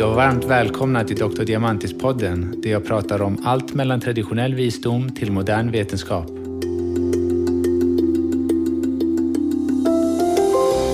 [0.00, 1.42] Hej och varmt välkomna till Dr.
[1.42, 6.30] Diamantis-podden där jag pratar om allt mellan traditionell visdom till modern vetenskap.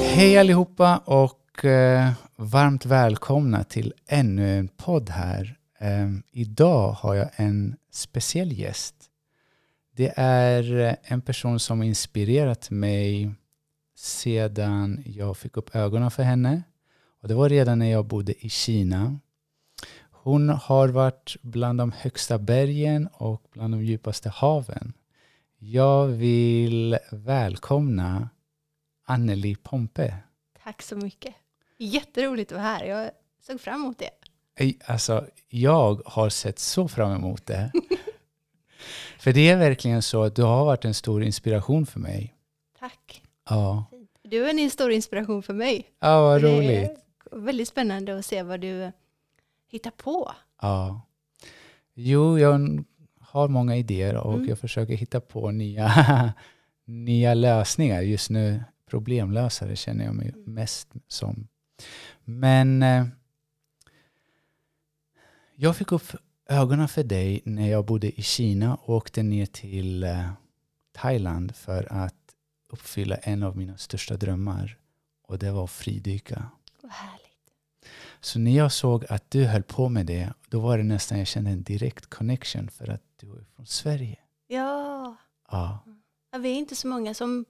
[0.02, 5.56] Hej allihopa och eh, varmt välkomna till ännu en podd här.
[5.78, 8.94] Eh, idag har jag en speciell gäst.
[9.96, 13.34] Det är eh, en person som inspirerat mig
[13.96, 16.62] sedan jag fick upp ögonen för henne.
[17.26, 19.18] Och det var redan när jag bodde i Kina.
[20.10, 24.92] Hon har varit bland de högsta bergen och bland de djupaste haven.
[25.58, 28.28] Jag vill välkomna
[29.04, 30.16] Anneli Pompe.
[30.64, 31.34] Tack så mycket.
[31.78, 32.84] Jätteroligt att vara här.
[32.84, 33.10] Jag
[33.46, 34.80] såg fram emot det.
[34.86, 37.72] Alltså, jag har sett så fram emot det.
[39.18, 42.34] för det är verkligen så att du har varit en stor inspiration för mig.
[42.78, 43.22] Tack.
[43.48, 43.84] Ja.
[44.22, 45.90] Du är en stor inspiration för mig.
[46.00, 47.05] Ja, vad roligt.
[47.36, 48.92] Väldigt spännande att se vad du
[49.68, 50.32] hittar på.
[50.62, 51.00] Ja.
[51.94, 52.84] Jo, jag
[53.20, 54.48] har många idéer och Mm.
[54.48, 55.92] jag försöker hitta på nya,
[56.84, 58.00] nya lösningar.
[58.00, 60.54] Just nu problemlösare känner jag mig Mm.
[60.54, 61.48] mest som.
[62.24, 63.06] Men eh,
[65.56, 66.02] jag fick upp
[66.48, 70.30] ögonen för dig när jag bodde i Kina och åkte ner till eh,
[70.92, 72.14] Thailand för att
[72.68, 74.78] uppfylla en av mina största drömmar.
[75.22, 76.50] Och det var att fridyka.
[76.82, 77.25] Vad härligt.
[78.26, 81.26] Så när jag såg att du höll på med det, då var det nästan jag
[81.26, 84.18] kände en direkt connection för att du är från Sverige.
[84.46, 85.16] Ja.
[85.50, 85.78] Ja,
[86.32, 87.44] ja, vi är inte så många som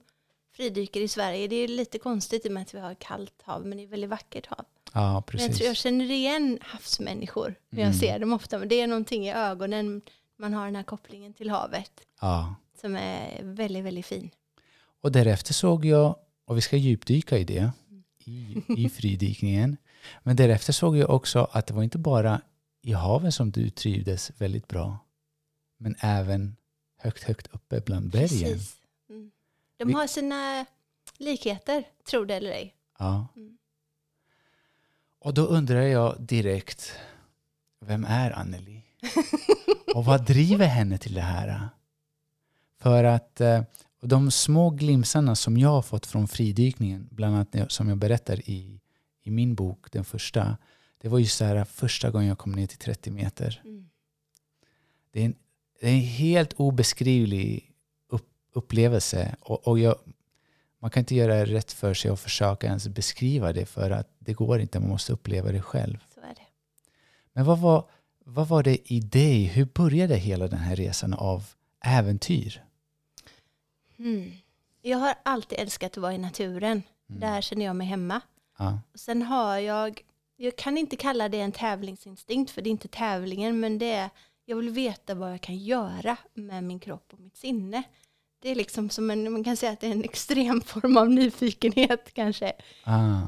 [0.55, 1.47] fridyker i Sverige.
[1.47, 3.87] Det är lite konstigt i och med att vi har kallt hav, men det är
[3.87, 4.65] väldigt vackert hav.
[4.93, 5.57] ja Men jag, precis.
[5.57, 7.99] tror jag känner igen havsmänniskor när jag Mm.
[7.99, 8.59] ser dem ofta.
[8.59, 10.01] Men det är någonting i ögonen,
[10.37, 11.91] man har den här kopplingen till havet
[12.21, 12.55] Ja.
[12.81, 14.29] som är väldigt, väldigt fin.
[15.01, 17.71] Och därefter såg jag, och vi ska djupdyka i det,
[18.27, 19.77] i, i fridykningen.
[20.23, 22.41] Men därefter såg jag också att det var inte bara
[22.81, 24.97] i haven som du trivdes väldigt bra,
[25.77, 26.55] men även
[26.97, 28.53] högt, högt uppe bland bergen.
[28.53, 28.75] Precis.
[29.09, 29.31] Mm.
[29.77, 30.65] De har sina
[31.17, 32.75] likheter, tror det eller ej.
[32.99, 33.27] Ja.
[33.35, 33.57] Mm.
[35.19, 36.93] Och då undrar jag direkt,
[37.79, 38.83] vem är Anneli?
[39.95, 41.69] Och vad driver henne till det här?
[42.79, 43.61] För att eh,
[44.01, 48.49] och de små glimsarna som jag har fått från fridykningen, bland annat som jag berättar
[48.49, 48.81] i,
[49.23, 50.57] i min bok, den första,
[51.01, 53.61] det var ju så här första gången jag kom ner till 30 meter.
[53.65, 53.89] Mm.
[55.11, 55.35] Det är en,
[55.81, 57.71] det är en helt obeskrivlig
[58.09, 59.35] upp, upplevelse.
[59.41, 59.95] Och, och jag,
[60.79, 64.33] man kan inte göra rätt för sig och försöka ens beskriva det för att det
[64.33, 65.97] går inte, man måste uppleva det själv.
[66.13, 66.47] Så är det.
[67.33, 67.89] Men vad var,
[68.25, 69.43] vad var det i dig?
[69.43, 71.45] Hur började hela den här resan av
[71.85, 72.66] äventyr?
[73.99, 74.31] Mm.
[74.81, 76.83] Jag har alltid älskat att vara i naturen.
[77.09, 77.19] Mm.
[77.19, 78.21] Där känner jag mig hemma.
[78.57, 78.79] Ja.
[78.95, 80.01] Sen har jag,
[80.35, 84.09] jag kan inte kalla det en tävlingsinstinkt för det är inte tävlingen men det är,
[84.45, 87.83] jag vill veta vad jag kan göra med min kropp och mitt sinne.
[88.39, 91.09] Det är liksom som en, man kan säga att det är en extrem form av
[91.09, 92.53] nyfikenhet kanske.
[92.83, 93.21] Ah,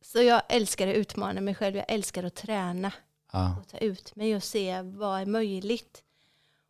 [0.00, 2.92] Så jag älskar att utmana mig själv, jag älskar att träna
[3.26, 6.02] ah, och ta ut mig och se vad är möjligt.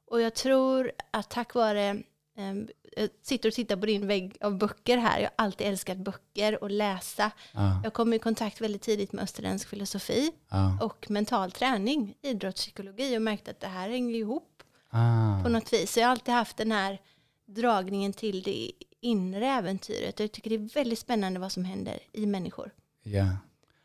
[0.06, 2.02] Och jag tror att tack vare,
[2.36, 5.98] um, jag sitter och tittar på din vägg av böcker här, jag har alltid älskat
[5.98, 7.30] böcker och läsa.
[7.52, 13.16] ah, Jag kom i kontakt väldigt tidigt med österländsk filosofi ah, och mental träning, idrottspsykologi
[13.18, 15.42] och märkte att det här hänger ihop ah.
[15.42, 15.92] på något vis.
[15.92, 17.00] Så jag har alltid haft den här
[17.46, 20.20] dragningen till det inre äventyret.
[20.20, 22.70] Jag tycker det är väldigt spännande vad som händer i människor.
[23.02, 23.36] Ja,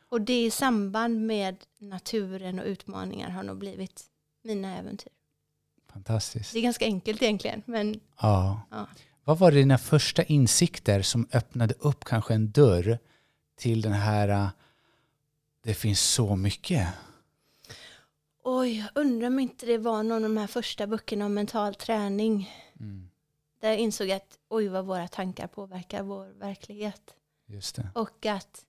[0.09, 4.03] Och det i samband med naturen och utmaningar har nog blivit
[4.43, 5.11] mina äventyr.
[5.93, 6.53] Fantastiskt.
[6.53, 8.61] Det är ganska enkelt egentligen, men Ja.
[8.71, 8.87] Ja.
[9.23, 12.99] Vad var dina första insikter som öppnade upp kanske en dörr
[13.57, 14.47] till den här, äh,
[15.63, 16.87] det finns så mycket?
[18.43, 21.75] oj, jag undrar om inte det var någon av de här första böckerna om mental
[21.75, 22.51] träning.
[22.79, 23.09] Mm,
[23.61, 27.01] Där jag insåg att oj vad våra tankar påverkar vår verklighet.
[27.47, 27.89] just det.
[27.95, 28.65] Och att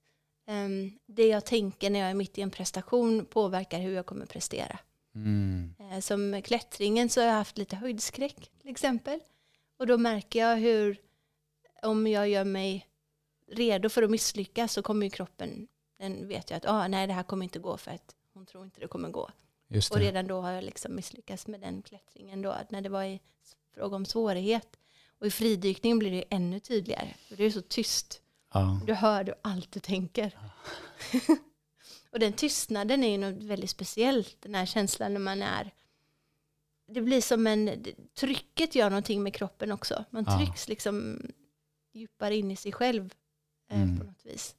[0.47, 4.27] ehm, det jag tänker när jag är mitt i en prestation påverkar hur jag kommer
[4.27, 4.79] prestera.
[5.25, 9.21] Mm, Eh, som klättringen så har jag haft lite höjdskräck till exempel.
[9.79, 11.01] Och då märker jag hur
[11.83, 12.87] om jag gör mig
[13.53, 15.69] redo för att misslyckas så kommer ju kroppen,
[15.99, 18.65] den vet jag att ah, nej det här kommer inte gå för att hon tror
[18.65, 19.31] inte det kommer gå.
[19.69, 20.05] just Och det.
[20.05, 23.21] redan då har jag liksom misslyckats med den klättringen då, när det var i
[23.75, 24.77] fråga om svårighet.
[25.19, 27.15] Och i fridykningen blir det ännu tydligare.
[27.29, 28.23] För det är så tyst.
[28.53, 30.39] Ja, Du hör du allt du tänker.
[32.13, 35.71] och den tystnaden är ju något väldigt speciellt, den här känslan när man är
[36.93, 37.85] det blir som en,
[38.15, 40.05] trycket gör någonting med kroppen också.
[40.11, 40.39] Man Ja.
[40.39, 41.23] trycks liksom
[41.93, 43.15] djupare in i sig själv
[43.69, 43.99] eh, Mm.
[43.99, 44.57] på något vis.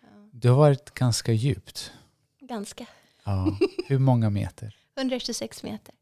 [0.00, 1.92] Ja, det har varit ganska djupt.
[2.40, 2.86] ganska.
[3.24, 3.58] Ja.
[3.86, 4.76] Hur många meter?
[4.94, 5.94] 126 meter.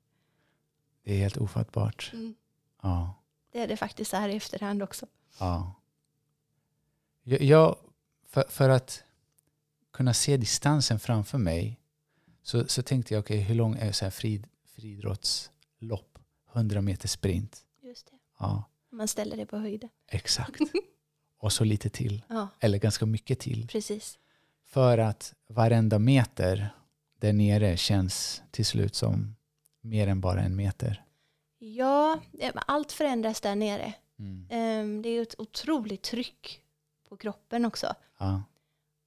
[1.02, 2.10] Det är helt ofattbart.
[2.12, 2.34] Mm.
[2.82, 3.14] Ja.
[3.52, 5.06] Det är det faktiskt så här i efterhand också.
[5.38, 5.74] ja.
[7.22, 7.76] Jag, jag,
[8.26, 9.04] för, för att
[9.92, 11.80] kunna se distansen framför mig
[12.42, 16.18] så, så tänkte jag, okej, hur lång är så här frid, friidrottslopp?
[16.54, 17.64] 100 meter sprint.
[17.82, 18.16] Just det.
[18.38, 19.90] Ja, Man ställer det på höjden.
[20.08, 20.60] exakt.
[21.38, 23.68] Och så lite till, Ja, eller ganska mycket till.
[23.68, 24.18] precis.
[24.64, 26.70] För att varenda meter
[27.18, 29.36] där nere känns till slut som
[29.80, 31.04] mer än bara en meter.
[31.58, 33.94] Ja, eh, allt förändras där nere.
[34.18, 34.46] Mm.
[34.50, 36.60] Ehm, Det är ett otroligt tryck
[37.08, 37.94] på kroppen också.
[38.18, 38.42] Ja,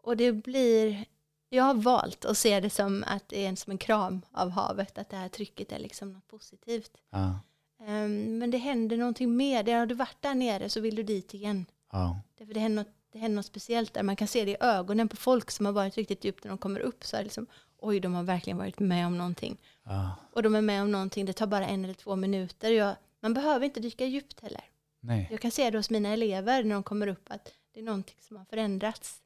[0.04, 1.06] Och det blir,
[1.50, 4.50] jag har valt att se det som att det är en, som en kram av
[4.50, 6.92] havet, att det här trycket är liksom något positivt.
[7.10, 7.40] ja,
[7.86, 9.64] Ehm, Men det händer någonting mer.
[9.64, 11.66] Där har du varit där nere så vill du dit igen.
[11.92, 14.04] ja, Därför det händer, något, det händer något speciellt där.
[14.04, 16.58] Man kan se det i ögonen på folk som har varit riktigt djupt när de
[16.58, 17.04] kommer upp.
[17.06, 17.48] Så är det liksom,
[17.78, 19.58] oj, de har verkligen varit med om någonting.
[19.84, 20.16] ja.
[20.34, 22.72] Och de är med om någonting, det tar bara en eller två minuter.
[22.72, 24.64] Jag, man behöver inte dyka djupt heller.
[25.00, 25.28] Nej.
[25.32, 28.18] Jag kan se det hos mina elever när de kommer upp att det är någonting
[28.22, 29.22] som har förändrats.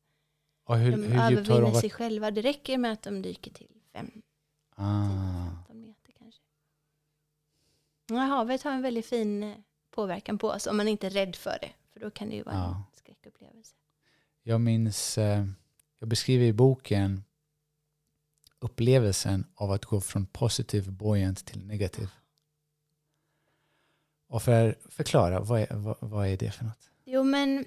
[0.67, 2.31] Och hur, De hur djupt har de sig själva.
[2.31, 4.21] Det räcker med att de dyker till 5
[4.75, 5.09] Ah,
[5.67, 6.41] 15 meter kanske.
[8.07, 9.55] Ja, havet har en väldigt fin eh,
[9.91, 11.69] påverkan på oss om man inte är rädd för det.
[11.93, 12.75] För då kan det ju vara Ja.
[12.91, 13.75] en skräckupplevelse.
[14.43, 15.45] jag minns, eh,
[15.99, 17.23] jag beskriver i boken
[18.59, 22.09] upplevelsen av att gå från positiv buoyant till negativ.
[24.29, 26.89] Och för förklara, vad är, vad, vad är det för något?
[27.05, 27.65] Jo, men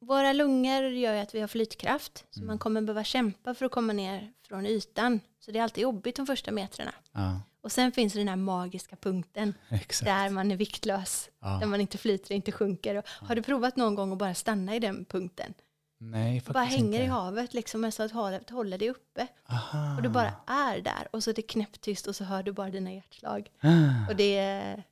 [0.00, 2.24] våra lungor gör ju att vi har flytkraft.
[2.30, 2.46] Så Mm.
[2.46, 5.20] man kommer behöva kämpa för att komma ner från ytan.
[5.40, 6.92] Så det är alltid jobbigt de första metrarna.
[7.12, 10.04] Ja, Och sen finns det den här magiska punkten exakt.
[10.06, 11.30] där man är viktlös.
[11.40, 11.66] Där Ja.
[11.66, 12.94] man inte flyter, inte sjunker.
[12.94, 15.54] Och har du provat någon gång att bara stanna i den punkten?
[16.02, 17.02] Nej, bara hänger inte.
[17.02, 19.26] i havet liksom så att havet håller dig uppe.
[19.48, 19.96] Aha.
[19.96, 22.70] Och du bara är där och så är det knäpptyst och så hör du bara
[22.70, 23.50] dina hjärtslag.
[23.60, 24.08] Ah.
[24.10, 24.82] Och det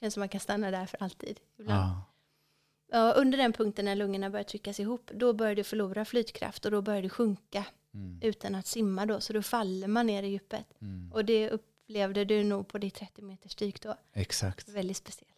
[0.00, 1.40] känns som man kan stanna där för alltid.
[1.58, 1.92] Ibland.
[2.92, 6.82] Under den punkten när lungorna börjar tryckas ihop, då börjar du förlora flytkraft och då
[6.82, 7.64] börjar du sjunka
[7.94, 8.18] Mm.
[8.22, 9.20] utan att simma då.
[9.20, 10.66] Så då faller man ner i djupet.
[10.80, 11.12] Mm.
[11.12, 13.94] Och det upplevde du nog på ditt 30 meters dyk då.
[14.12, 14.68] Exakt.
[14.68, 15.34] Väldigt speciellt.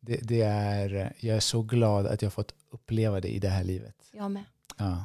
[0.00, 3.64] Det, det är, jag är så glad att jag fått uppleva det i det här
[3.64, 3.96] livet.
[4.12, 4.44] Jag med.
[4.76, 5.04] Ja.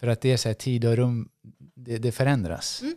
[0.00, 1.28] För att det är så här, tid och rum,
[1.74, 2.82] det, det förändras.
[2.82, 2.96] Mm.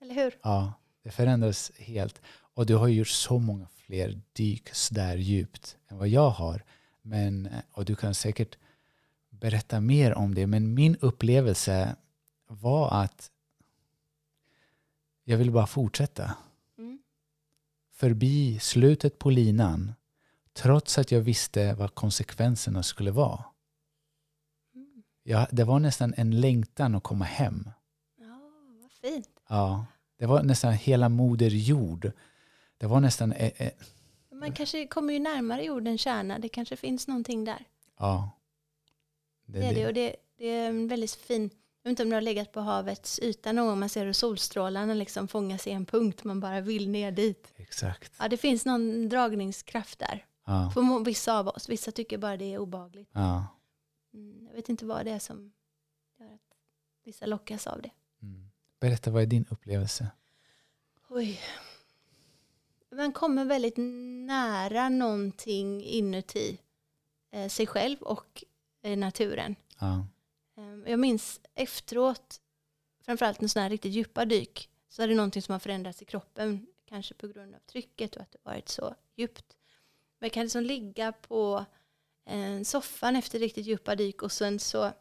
[0.00, 0.38] Eller hur?
[0.42, 0.72] Ja,
[1.02, 2.20] det förändras helt.
[2.54, 6.64] Och du har gjort så många fler dyk där djupt än vad jag har.
[7.06, 8.58] Men, och du kan säkert
[9.30, 10.46] berätta mer om det.
[10.46, 11.96] Men min upplevelse
[12.46, 13.30] var att
[15.24, 16.36] jag ville bara fortsätta.
[16.78, 16.98] Mm.
[17.92, 19.92] Förbi slutet på linan.
[20.52, 23.44] Trots att jag visste vad konsekvenserna skulle vara.
[24.74, 25.02] Mm.
[25.22, 27.70] Ja, det var nästan en längtan att komma hem.
[28.18, 28.40] Ja,
[28.82, 29.28] vad fint.
[29.48, 29.86] Ja,
[30.18, 32.12] det var nästan hela moder jord.
[32.78, 33.32] Det var nästan...
[33.32, 33.72] Eh, eh,
[34.40, 36.38] Man kanske kommer ju närmare jordens kärna.
[36.38, 37.64] Det kanske finns någonting där.
[37.98, 38.30] ja.
[39.48, 39.86] Det är det.
[39.86, 41.42] Och det, det är en väldigt fin...
[41.82, 43.78] Jag vet inte om du har legat på havets yta någon gång.
[43.80, 46.24] Man ser hur solstrålarna liksom fångas i en punkt.
[46.24, 47.52] Man bara vill ner dit.
[47.56, 48.12] Exakt.
[48.18, 50.26] Ja, det finns någon dragningskraft där.
[50.46, 51.68] Ja, För vissa av oss.
[51.68, 53.10] Vissa tycker bara det är obagligt.
[53.12, 53.46] ja.
[54.14, 55.52] Mm, jag vet inte vad det är som
[56.18, 56.40] gör att
[57.04, 57.90] vissa lockas av det.
[58.22, 58.50] Mm.
[58.80, 60.06] Berätta, vad är din upplevelse?
[61.08, 61.40] Oj.
[62.96, 63.74] Man kommer väldigt
[64.26, 66.58] nära någonting inuti
[67.32, 68.44] eh, sig själv och
[68.82, 69.56] eh, naturen.
[69.80, 70.06] Ja,
[70.56, 72.40] Ehm, Jag minns efteråt,
[73.04, 76.04] framförallt en sån här riktigt djupa dyk, så är det någonting som har förändrats i
[76.04, 79.56] kroppen, kanske på grund av trycket och att det varit så djupt.
[80.18, 81.64] Men jag kan liksom ligga på
[82.26, 84.92] eh, soffan efter riktigt djupa dyk och sen så,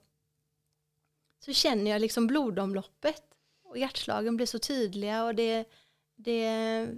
[1.40, 3.24] så känner jag liksom blodomloppet
[3.64, 5.66] och hjärtslagen blir så tydliga och det,
[6.16, 6.90] det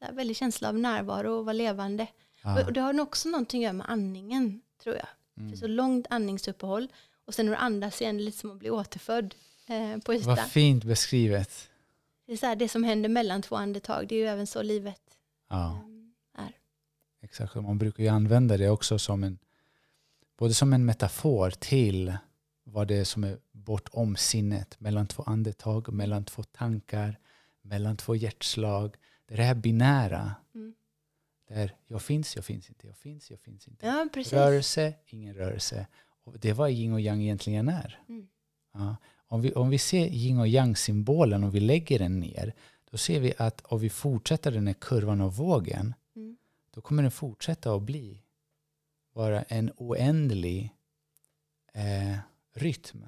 [0.00, 2.06] så här väldigt känsla av närvaro och vara levande.
[2.42, 2.64] ja.
[2.64, 5.06] Och det har nog också någonting att göra med andningen, tror jag.
[5.36, 5.50] Mm.
[5.50, 6.88] För så långt andningsuppehåll
[7.24, 9.34] och sen när du andas igen, det är lite som att bli återfödd
[9.66, 10.36] eh, på ytan.
[10.36, 11.68] Vad fint beskrivet.
[12.26, 14.62] Det är så här, det som händer mellan två andetag, det är ju även så
[14.62, 15.00] livet
[15.48, 15.80] Ja,
[16.38, 16.52] eh, är.
[17.22, 17.54] exakt.
[17.54, 19.38] Man brukar ju använda det också som en,
[20.38, 22.14] både som en metafor till
[22.64, 27.18] vad det är som är bortom sinnet, mellan två andetag, mellan två tankar,
[27.62, 28.96] mellan två hjärtslag.
[29.30, 30.74] Det är det här binära, Mm.
[31.48, 33.86] där jag finns, jag finns inte, jag finns, jag finns inte.
[33.86, 34.08] Ja.
[34.30, 35.86] Rörelse, ingen rörelse.
[36.24, 38.00] Och det är vad yin och yang egentligen är.
[38.08, 38.28] Mm.
[38.72, 38.96] Ja.
[39.26, 42.54] Om, vi, om vi ser yin och yang-symbolen och vi lägger den ner,
[42.90, 46.36] då ser vi att om vi fortsätter den här kurvan av vågen, Mm.
[46.70, 48.22] då kommer den fortsätta att bli
[49.12, 50.74] vara en oändlig
[51.72, 52.18] eh,
[52.54, 53.04] rytm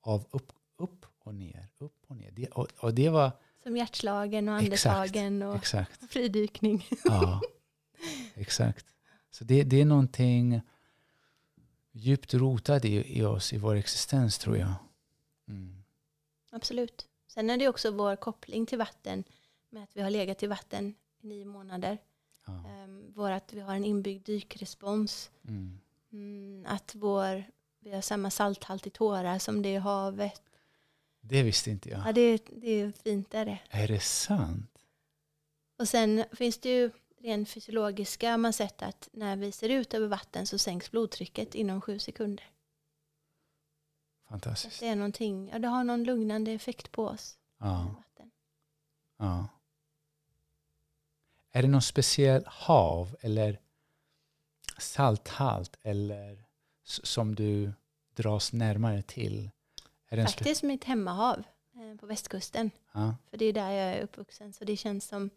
[0.00, 2.30] av upp, upp och och ner, upp och ner.
[2.30, 3.30] Det, och, och det var...
[3.62, 6.12] Som hjärtslagen och Exakt, andetagen och Exakt.
[6.12, 6.86] fridykning.
[7.04, 7.40] Ja,
[8.34, 8.86] exakt.
[9.30, 10.60] Så det, det är någonting
[11.92, 14.74] djupt rotat i, i oss, i vår existens tror jag.
[15.48, 15.82] Mm.
[16.50, 17.06] Absolut.
[17.26, 19.24] Sen är det också vår koppling till vatten
[19.70, 21.98] med att vi har legat i vatten i nio månader.
[22.46, 22.52] Ja.
[22.84, 25.30] Um, vår att vi har en inbyggd dykrespons.
[25.48, 25.80] Mm.
[26.12, 27.44] Mm, att vår,
[27.80, 30.42] vi har samma salthalt i tårar som det i havet.
[31.20, 32.02] Det visste inte jag.
[32.06, 33.58] Ja, det, det är fint är det.
[33.70, 34.78] Är det sant?
[35.78, 40.06] Och sen finns det ju rent fysiologiska, man sett att när vi ser ut över
[40.06, 42.44] vatten så sänks blodtrycket inom sju sekunder.
[44.28, 44.80] Fantastiskt.
[44.80, 47.38] det är någonting, ja det har någon lugnande effekt på oss.
[47.58, 48.30] Ja, Vatten.
[49.18, 49.48] ja.
[51.52, 53.58] Är det någon speciell hav eller
[54.78, 56.44] salthalt eller
[56.84, 57.72] som du
[58.14, 59.50] dras närmare till?
[60.10, 61.42] Faktiskt mitt hemmahav
[61.74, 62.70] eh, på västkusten.
[62.92, 65.30] ja, För det är där jag är uppvuxen så det känns som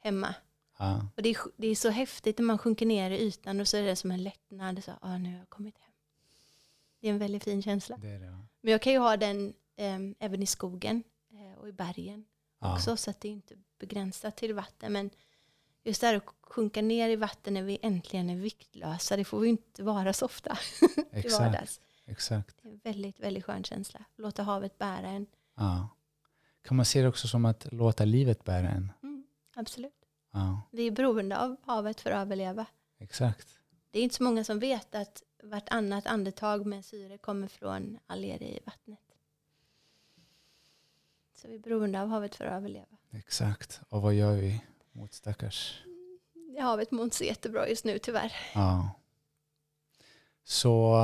[0.00, 0.34] hemma.
[0.78, 3.68] ja, Och det är, det är så häftigt när man sjunker ner i ytan och
[3.68, 4.84] så är det som en lättnad.
[4.84, 5.92] Så, ah, nu har jag kommit hem.
[7.00, 7.96] Det är en väldigt fin känsla.
[7.96, 8.26] det det.
[8.26, 8.46] ja.
[8.60, 12.24] Men jag kan ju ha den eh, även i skogen eh, och i bergen
[12.58, 12.96] också.
[12.96, 14.92] Så att det är inte begränsat till vatten.
[14.92, 15.10] Men
[15.84, 19.16] just det här att sjunka ner i vatten när vi äntligen är viktlösa.
[19.16, 20.58] Det får vi inte vara så ofta
[21.12, 21.80] exakt, vardags.
[22.10, 22.56] Exakt.
[22.62, 24.04] Det är en väldigt, väldigt skön känsla.
[24.16, 25.26] Låta havet bära en.
[25.56, 25.88] Ja.
[26.62, 28.92] Kan man se det också som att låta livet bära en?
[29.02, 29.24] Mm,
[29.54, 29.92] absolut.
[30.32, 32.66] Ja, Vi är beroende av havet för att överleva.
[32.98, 33.48] exakt.
[33.90, 38.42] Det är inte så många som vet att vartannat andetag med syre kommer från alger
[38.42, 39.00] i vattnet.
[41.34, 42.86] Så vi är beroende av havet för att överleva.
[43.10, 43.80] Exakt.
[43.88, 44.60] Och vad gör vi
[44.92, 45.82] mot stackars?
[46.60, 48.32] Havet mår inte så jättebra just nu tyvärr.
[48.54, 48.90] Ja.
[50.44, 50.96] Så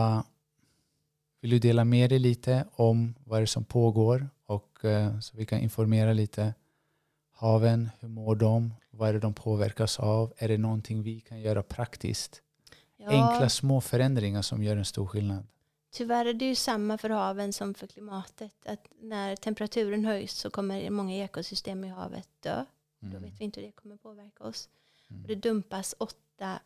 [1.47, 5.37] vill du dela med dig lite om vad det är som pågår och uh, så
[5.37, 6.55] vi kan informera lite.
[7.33, 8.75] Haven, hur mår de?
[8.91, 10.33] Vad är det de påverkas av?
[10.37, 12.43] Är det någonting vi kan göra praktiskt?
[12.97, 15.47] Ja, Enkla små förändringar som gör en stor skillnad.
[15.91, 18.53] Tyvärr är det ju samma för haven som för klimatet.
[18.67, 22.65] Att när temperaturen höjs så kommer många ekosystem i havet dö.
[23.01, 23.23] Då Mm.
[23.23, 24.69] vet vi inte hur det kommer påverka oss.
[25.11, 25.23] Mm.
[25.23, 26.59] Och det dumpas åtta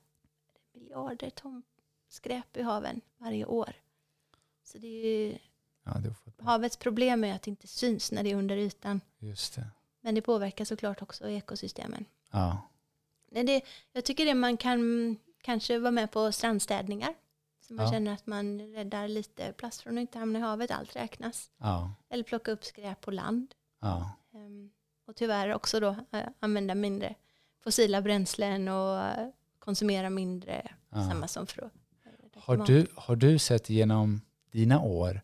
[0.75, 1.63] miljarder ton
[2.09, 3.73] skräp i haven varje år.
[4.73, 5.39] Så det är ju,
[5.85, 9.01] Ja, det havets problem är att det inte syns när det är under ytan.
[9.19, 9.67] just det.
[10.01, 12.05] Men det påverkar såklart också ekosystemen.
[12.31, 12.63] Ja,
[13.31, 13.63] Men det,
[13.93, 17.15] jag tycker det man kan kanske vara med på strandstädningar.
[17.61, 17.93] Så man Ja.
[17.93, 20.71] känner att man räddar lite plast från att inte hamna i havet.
[20.71, 21.51] Allt räknas.
[21.59, 23.55] ja, Eller plocka upp skräp på land.
[23.81, 24.71] ja, Ehm,
[25.07, 27.15] Och tyvärr också då eh, använda mindre
[27.65, 30.75] fossila bränslen och eh, konsumera mindre.
[30.91, 31.73] Samma som för att
[32.05, 34.21] rädda Har du, har du sett genom
[34.51, 35.21] dina år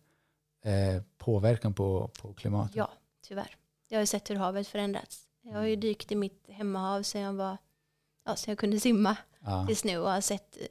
[0.62, 2.76] eh, påverkan på, på klimatet?
[2.76, 2.90] Ja,
[3.21, 3.56] tyvärr.
[3.88, 5.28] Jag har ju sett hur havet förändrats.
[5.42, 5.80] Jag har ju Mm.
[5.80, 7.56] dykt i mitt hemmahav sedan jag var
[8.25, 10.66] ja, så jag kunde simma Ja, tills nu och har sett eh,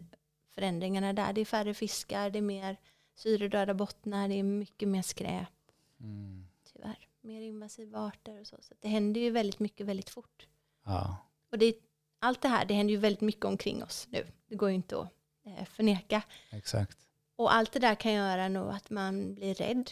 [0.52, 1.34] förändringarna där.
[1.34, 2.78] Det är färre fiskar, det är mer
[3.16, 5.50] syredöda bottnar, det är mycket mer skräp
[6.00, 7.08] mm, tyvärr.
[7.22, 8.58] Mer invasiva arter och så.
[8.62, 10.48] Så det händer ju väldigt mycket väldigt fort.
[10.86, 11.18] ja,
[11.52, 11.76] Och det,
[12.20, 14.28] allt det här, det händer ju väldigt mycket omkring oss nu.
[14.48, 15.10] Det går ju inte att
[15.46, 16.22] eh, förneka.
[16.52, 16.98] exakt.
[17.36, 19.92] Och allt det där kan göra nog att man blir rädd.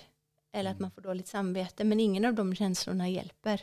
[0.51, 0.81] Eller att Mm.
[0.81, 1.83] man får dåligt samvete.
[1.83, 3.61] Men ingen av de känslorna hjälper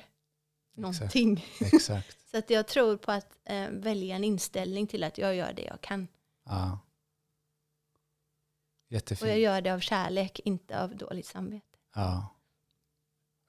[0.76, 1.44] någonting.
[1.60, 2.16] Exakt.
[2.30, 5.62] Så att jag tror på att eh, välja en inställning till att jag gör det
[5.62, 6.08] jag kan.
[6.44, 6.72] Ja.
[6.72, 6.78] Och
[8.92, 9.38] jag Jättefint.
[9.38, 11.78] gör det av kärlek, inte av dåligt samvete.
[11.94, 12.36] Ja.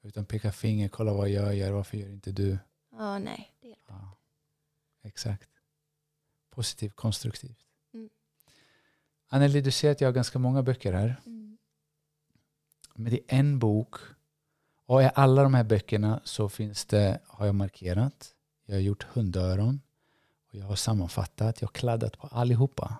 [0.02, 2.58] Utan peka finger, kolla vad jag gör, varför gör inte du?
[2.90, 3.52] Ja, nej.
[3.60, 3.92] Det hjälper.
[3.94, 4.16] Ja.
[5.04, 5.50] Exakt.
[6.50, 7.66] Positivt, konstruktivt.
[9.34, 11.20] Anneli, du ser att jag har ganska många böcker här.
[11.26, 11.58] Mm.
[12.94, 13.94] Men det är en bok.
[14.86, 18.34] Och i alla de här böckerna så finns det, har jag markerat.
[18.66, 19.80] Jag har gjort hundöron.
[20.48, 22.96] Och jag har sammanfattat, jag har kladdat på allihopa.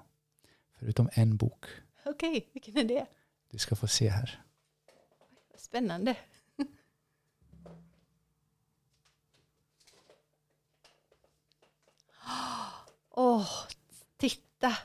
[0.79, 1.67] Förutom en bok.
[2.05, 3.07] Okej, vilken är det?
[3.51, 4.43] Du ska få se här.
[5.57, 6.17] Spännande.
[13.11, 13.49] Åh,
[14.17, 14.77] titta.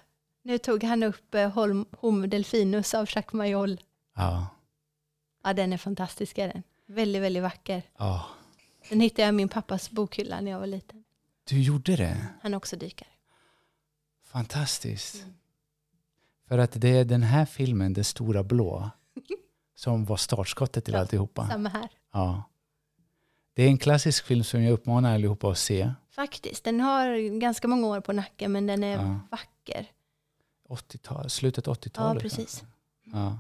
[0.48, 3.80] Nu tog han upp eh, Holm, Homo delfinus av Jacques Mayol.
[4.16, 4.48] Ja.
[5.44, 6.38] Ja, den är fantastisk.
[6.38, 6.64] Är den.
[6.86, 7.84] Väldigt, väldigt vacker.
[7.98, 8.26] ja.
[8.90, 11.04] Den hittade jag i min pappas bokhylla när jag var liten.
[11.50, 12.28] Du gjorde det?
[12.42, 13.08] Han är också dykare.
[14.26, 15.16] Fantastiskt.
[15.16, 15.34] Mm.
[16.48, 18.90] För att det är den här filmen, Den stora blå,
[19.76, 21.48] som var startskottet till Ja, alltihopa.
[21.48, 21.90] Samma här.
[22.14, 22.44] Ja.
[23.54, 25.92] Det är en klassisk film som jag uppmanar allihopa att se.
[26.10, 29.20] Faktiskt, den har ganska många år på nacken men den är Ja.
[29.32, 29.88] vacker.
[30.68, 32.24] 80-tal, slutet 80-talet.
[32.24, 32.64] Ja, precis.
[33.04, 33.40] Ja.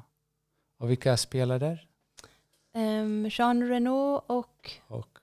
[0.77, 1.87] Och vilka spelar där?
[2.73, 5.19] Um, Jean Renault och, och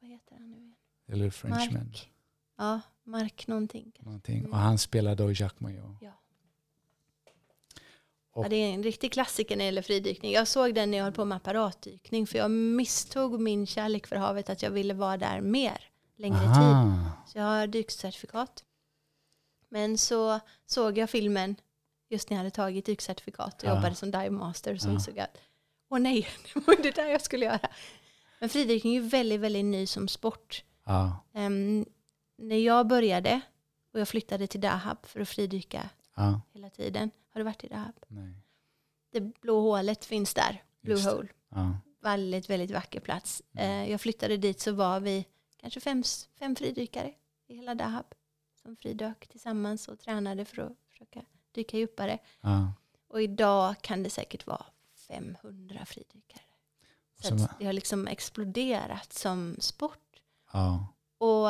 [0.00, 0.74] vad heter han nu igen?
[1.06, 1.74] Little Frenchman.
[1.84, 2.10] Mark.
[2.56, 3.92] Ja, Mark någonting.
[3.98, 4.38] Någonting.
[4.38, 4.52] Mm.
[4.52, 5.96] Och han spelar då Jacques Maillot.
[6.00, 6.12] Ja.
[8.32, 10.32] Och- Ja, det är en riktig klassiker när det gäller fridykning.
[10.32, 14.16] Jag såg den när jag höll på med apparatdykning för jag misstog min kärlek för
[14.16, 16.48] havet att jag ville vara där mer, längre tid.
[16.48, 17.10] Aha.
[17.26, 18.64] Så jag har dykcertifikat.
[19.68, 21.56] Men så såg jag filmen
[22.10, 23.74] just när jag hade tagit dykcertifikat och Ja.
[23.74, 24.76] jobbade som dive master.
[24.76, 24.92] Så Ja.
[24.92, 25.38] insåg jag att,
[25.90, 27.68] åh nej, det var det där jag skulle göra.
[28.40, 30.64] Men fridykning är ju väldigt, väldigt ny som sport.
[30.84, 31.24] Ja.
[31.34, 31.86] Ehm,
[32.38, 33.40] när jag började
[33.92, 36.40] och jag flyttade till Dahab för att fridyka Ja.
[36.54, 37.10] hela tiden.
[37.32, 37.94] Har du varit i Dahab?
[38.08, 38.34] Nej.
[39.12, 41.10] Det blå hålet finns där, Blue.
[41.10, 41.28] Hole.
[41.48, 41.78] Ja.
[42.02, 43.42] Väldigt, väldigt vacker plats.
[43.54, 43.70] Mm.
[43.84, 45.26] Eh, jag flyttade dit så var vi
[45.60, 46.02] kanske fem,
[46.38, 47.14] fem fridykare
[47.48, 48.06] i hela Dahab
[48.68, 51.22] som fridök tillsammans och tränade för att försöka
[51.52, 52.18] dyka djupare.
[52.40, 52.72] Ja.
[53.08, 54.66] Och idag kan det säkert vara
[55.08, 56.42] 500 fridykare.
[57.22, 60.22] Så det har liksom exploderat som sport.
[60.52, 60.86] Ja.
[61.18, 61.48] Och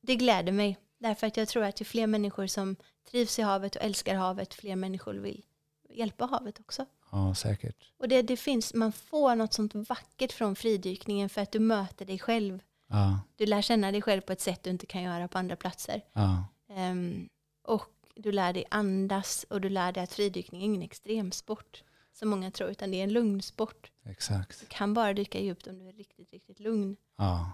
[0.00, 0.78] det gläder mig.
[0.98, 2.76] Därför att jag tror att ju fler människor som
[3.10, 5.44] trivs i havet och älskar havet, fler människor vill
[5.90, 6.86] hjälpa havet också.
[7.12, 7.92] ja, säkert.
[7.96, 12.04] Och det, det finns, man får något sånt vackert från fridykningen för att du möter
[12.06, 12.60] dig själv.
[12.88, 13.20] Ja.
[13.36, 16.02] Du lär känna dig själv på ett sätt du inte kan göra på andra platser.
[16.12, 16.44] Ja.
[16.68, 17.28] Ehm,
[17.62, 22.28] och du lär dig andas och du lär dig att fridykning är ingen extremsport som
[22.28, 23.90] många tror, utan det är en lugn sport.
[24.04, 24.60] Exakt.
[24.60, 26.96] Du kan bara dyka djupt om du är riktigt, riktigt lugn.
[27.16, 27.52] Ja.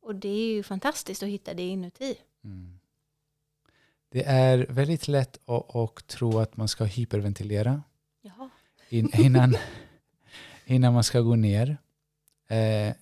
[0.00, 2.14] Och det är ju fantastiskt att hitta det inuti.
[2.44, 2.78] Mm.
[4.08, 7.82] Det är väldigt lätt att, att tro att man ska hyperventilera
[8.92, 9.56] in, innan,
[10.66, 11.76] innan man ska gå ner.
[12.48, 12.94] Eh,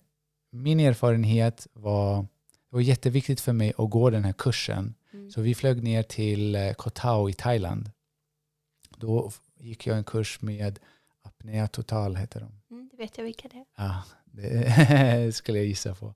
[0.51, 2.27] min erfarenhet var, det
[2.75, 4.93] var jätteviktigt för mig att gå den här kursen.
[5.13, 5.31] Mm.
[5.31, 7.91] Så vi flög ner till eh, Koh Tao i Thailand.
[8.97, 10.79] Då gick jag en kurs med
[11.21, 12.75] apnea total, heter de.
[12.75, 13.65] Mm, det vet jag vilka det är.
[13.75, 16.13] Ja, det skulle jag gissa på.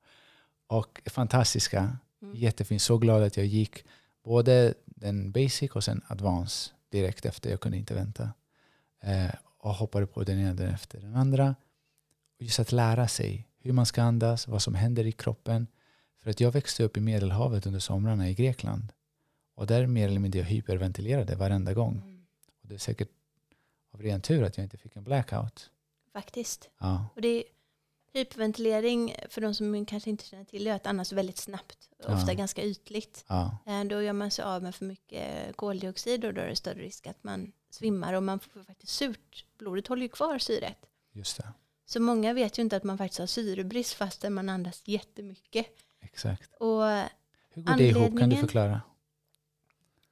[0.68, 2.36] Och fantastiska, Mm.
[2.38, 2.82] jättefint.
[2.82, 3.84] Så glad att jag gick
[4.24, 7.50] både den basic och sen advance direkt efter.
[7.50, 8.30] Jag kunde inte vänta.
[9.04, 11.56] Eh, och hoppade på den ena efter den andra.
[12.40, 15.68] Och just att lära sig hur man ska andas, vad som händer i kroppen.
[16.24, 18.92] För att jag växte upp i Medelhavet under somrarna i Grekland.
[19.56, 21.98] Och där mer eller mindre jag hyperventilerade varenda gång.
[21.98, 22.26] Mm.
[22.62, 23.10] Och det är säkert
[23.94, 25.70] av ren tur att jag inte fick en blackout.
[26.14, 26.70] Faktiskt.
[26.80, 27.44] Ja, Och det är
[28.14, 31.90] hyperventilering, för de som kanske inte känner till det, är att andas väldigt snabbt.
[32.08, 32.14] Ja.
[32.14, 33.26] Ofta ganska ytligt.
[33.28, 36.56] ja, Eh, Då gör man sig av med för mycket koldioxid och då är det
[36.56, 39.46] större risk att man svimmar och man får faktiskt surt.
[39.58, 40.78] Blodet håller ju kvar syret.
[41.12, 41.54] just det.
[41.86, 45.66] Så många vet ju inte att man faktiskt har syrebrist fastän man andas jättemycket.
[46.02, 46.54] Exakt.
[46.60, 46.84] Och
[47.54, 48.20] Hur går det ihop?
[48.20, 48.82] Kan du förklara?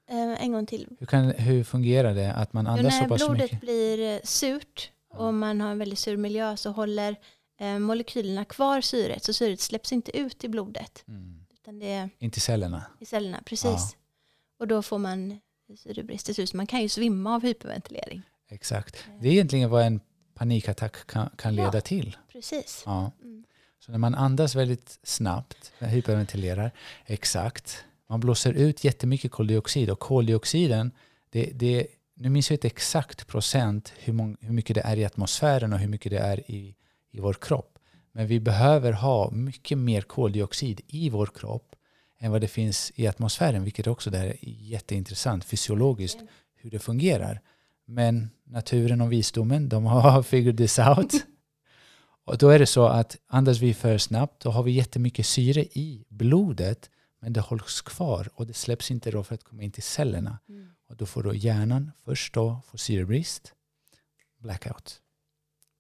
[0.10, 0.88] eh, en gång till.
[1.00, 3.62] Hur, kan, hur fungerar det att man Jo, andas så när pass blodet mycket?
[3.62, 7.16] blir eh, surt och man har en väldigt sur miljö så håller
[7.60, 9.24] eh, molekylerna kvar syret.
[9.24, 11.04] Så syret släpps inte ut i blodet.
[11.08, 11.46] Mm.
[11.54, 12.84] Utan det Inte cellerna?
[13.00, 13.66] i cellerna, precis.
[13.66, 13.90] Ja.
[14.60, 15.40] Och då får man
[15.78, 16.54] syrebrist.
[16.54, 18.22] Man kan ju svimma av hyperventilering.
[18.50, 19.06] Exakt.
[19.22, 20.00] Det är egentligen vad en
[20.44, 21.66] panikattack kan, kan Ja.
[21.66, 22.18] leda till.
[22.32, 22.84] Precis.
[22.86, 23.12] Ja.
[23.22, 23.44] Mm.
[23.80, 26.72] Så när man andas väldigt snabbt, hyperventilerar,
[27.06, 30.92] exakt, man blåser ut jättemycket koldioxid och koldioxiden,
[31.30, 35.06] det, det, nu minns jag inte exakt procent hur, mång, hur mycket det är i
[35.06, 36.76] atmosfären och hur mycket det är i,
[37.12, 37.80] i vår kropp.
[38.12, 41.76] Men vi behöver ha mycket mer koldioxid i vår kropp
[42.20, 46.20] än vad det finns i atmosfären, vilket också där är jätteintressant fysiologiskt
[46.56, 47.42] hur det fungerar.
[47.86, 51.14] Men naturen och visdomen, de har figured this out.
[52.26, 55.62] Och då är det så att andas vi för snabbt, då har vi jättemycket syre
[55.62, 59.72] i blodet, men det hålls kvar och det släpps inte då för att komma in
[59.72, 60.40] till cellerna.
[60.50, 60.70] Mm.
[60.90, 63.54] Och då får då hjärnan först då få syrebrist,
[64.40, 65.02] blackout.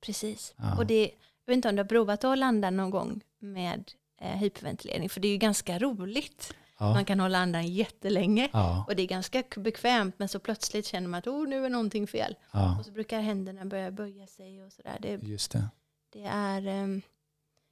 [0.05, 0.53] Precis.
[0.57, 0.77] Ja.
[0.77, 1.01] Och det,
[1.45, 5.09] jag vet inte om du har provat att landa någon gång med eh, hyperventilering.
[5.09, 6.53] För det är ju ganska roligt.
[6.79, 8.49] Ja, Man kan hålla andan jättelänge.
[8.53, 10.15] ja, Och det är ganska bekvämt.
[10.17, 12.35] Men så plötsligt känner man att oh, nu är någonting fel.
[12.51, 14.97] ja, Och så brukar händerna börja böja sig och sådär.
[15.01, 15.67] Det, just det.
[16.09, 17.01] det är ehm,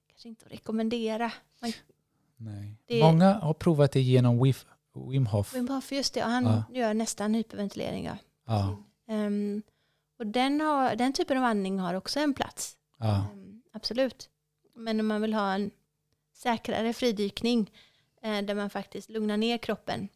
[0.10, 1.32] kanske inte att rekommendera.
[1.62, 1.72] Man,
[2.38, 2.76] Nej.
[2.86, 4.66] Det- Många har provat det genom Wif,
[5.10, 5.56] Wim Hof.
[5.56, 6.64] Wim Hof, just det, ja, han Ja.
[6.80, 8.06] gör nästan hyperventilering.
[8.06, 8.18] Ja.
[8.46, 9.62] Ja, Ehm,
[10.20, 12.78] och den, har, den typen av andning har också en plats.
[13.00, 14.30] Ehm, absolut.
[14.76, 15.72] Men om man vill ha en
[16.34, 17.72] säkrare fridykning
[18.22, 20.10] där man faktiskt lugnar ner kroppen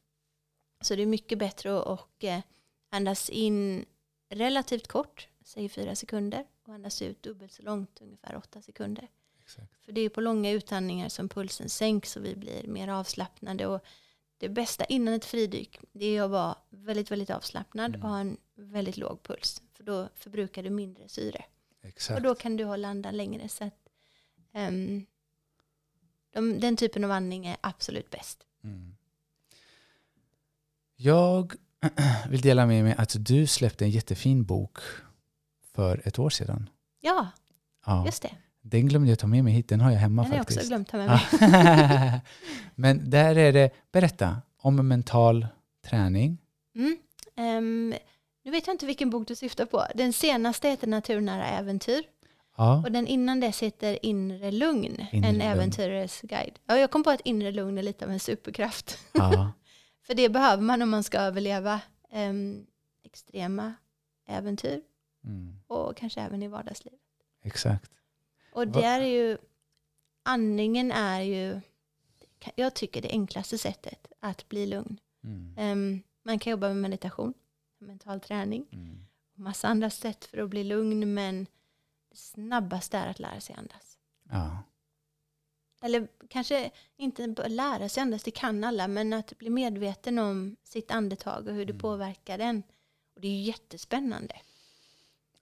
[0.81, 2.41] så är det mycket bättre att och, eh,
[2.89, 3.85] andas in
[4.29, 9.07] relativt kort, säg fyra sekunder, och andas ut dubbelt så långt, ungefär åtta sekunder.
[9.41, 9.85] exakt.
[9.85, 13.67] För det är på långa utandningar som pulsen sänks och vi blir mer avslappnade.
[13.67, 13.85] Och
[14.37, 18.01] det bästa innan ett fridyk det är att vara väldigt, väldigt avslappnad Mm.
[18.03, 19.61] och ha en väldigt låg puls.
[19.73, 21.45] För då förbrukar du mindre syre.
[21.81, 22.17] Exakt.
[22.17, 23.49] Och då kan du hålla andan längre.
[23.49, 23.89] Så att,
[24.53, 25.05] ehm,
[26.35, 28.39] de, den typen av andning är absolut bäst.
[28.63, 28.95] Mm.
[30.95, 31.53] Jag
[32.29, 34.77] vill dela med mig att du släppte en jättefin bok
[35.73, 36.69] för ett år sedan.
[37.01, 37.27] Ja,
[37.85, 38.05] Ja.
[38.05, 38.31] just det.
[38.61, 40.59] Den glömde jag ta med mig hit, den har jag hemma Den har jag faktiskt.
[40.59, 41.07] också glömt ta med
[41.41, 42.21] mig.
[42.75, 45.47] Men där är det, berätta om mental
[45.85, 46.37] träning.
[46.75, 46.97] Mm.
[47.35, 47.93] Ehm,
[48.43, 49.85] nu vet jag inte vilken bok du syftar på.
[49.95, 52.03] Den senaste heter Naturnära äventyr.
[52.57, 55.41] Ja, Och den innan dess heter Inre lugn, Inre en lugn.
[55.41, 56.59] äventyrares guide.
[56.65, 58.97] Ja, jag kom på att inre lugn är lite av en superkraft.
[59.13, 59.51] ja,
[60.01, 62.65] För det behöver man om man ska överleva ehm,
[63.03, 63.73] extrema
[64.27, 64.81] äventyr
[65.23, 66.99] mm, och kanske även i vardagslivet.
[67.43, 67.91] exakt.
[68.53, 69.37] Och det är ju,
[70.23, 71.61] andningen är ju,
[72.55, 74.99] jag tycker det enklaste sättet att bli lugn.
[75.23, 77.33] Mm, Ehm, man kan jobba med meditation,
[77.79, 81.47] mental träning, mm, massa andra sätt för att bli lugn, men
[82.15, 83.97] det snabbaste är att lära sig andas.
[84.31, 84.63] ja,
[85.81, 90.91] Eller kanske inte lära sig andas, det kan alla, men att bli medveten om sitt
[90.91, 91.79] andetag och hur det Mm.
[91.81, 92.63] påverkar den.
[93.15, 94.35] Och det är jättespännande.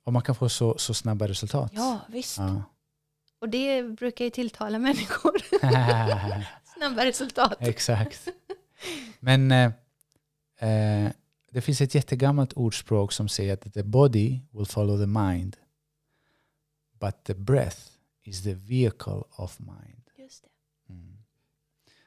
[0.03, 1.71] och man kan få så, så snabba resultat.
[1.75, 2.37] Ja, visst.
[2.37, 2.63] Ja.
[3.39, 5.37] Och det brukar ju tilltala människor.
[6.77, 7.55] Snabba resultat.
[7.59, 8.27] Exakt.
[9.19, 9.71] Men eh,
[10.69, 11.11] eh,
[11.51, 15.57] det finns ett jättegammalt ordspråk som säger att the body will follow the mind.
[17.05, 17.79] But the breath
[18.23, 20.09] is the vehicle of mind.
[20.17, 20.93] Just det.
[20.93, 21.17] Mm.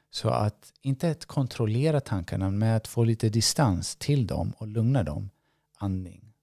[0.09, 5.03] Så att inte att kontrollera tankarna men att få lite distans till dem och lugna
[5.03, 5.29] dem.
[5.77, 6.33] Andning.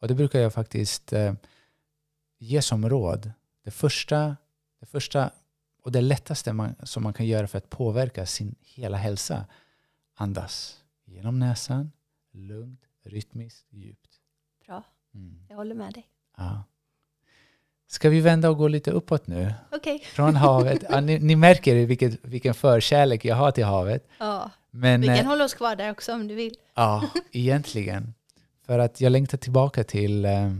[0.00, 1.34] Och det brukar jag faktiskt eh,
[2.38, 3.32] ge som råd.
[3.62, 4.36] Det första,
[4.80, 5.30] det första
[5.82, 9.46] och det lättaste man, som man kan göra för att påverka sin hela hälsa.
[10.14, 11.92] Andas genom näsan,
[12.30, 14.20] lugnt, rytmiskt, djupt.
[14.66, 15.46] Bra, Mm.
[15.48, 16.08] jag håller med dig.
[16.36, 16.62] Ja.
[17.90, 19.54] Ska vi vända och gå lite uppåt nu?
[19.72, 19.98] Okej.
[19.98, 20.84] Från havet.
[20.90, 24.08] Ja, ni, ni märker vilket, vilken förkärlek jag har till havet.
[24.18, 26.56] Ja, Men vi kan eh, hålla oss kvar där också om du vill.
[26.74, 28.14] ja, egentligen.
[28.66, 30.52] För att jag längtar tillbaka till eh,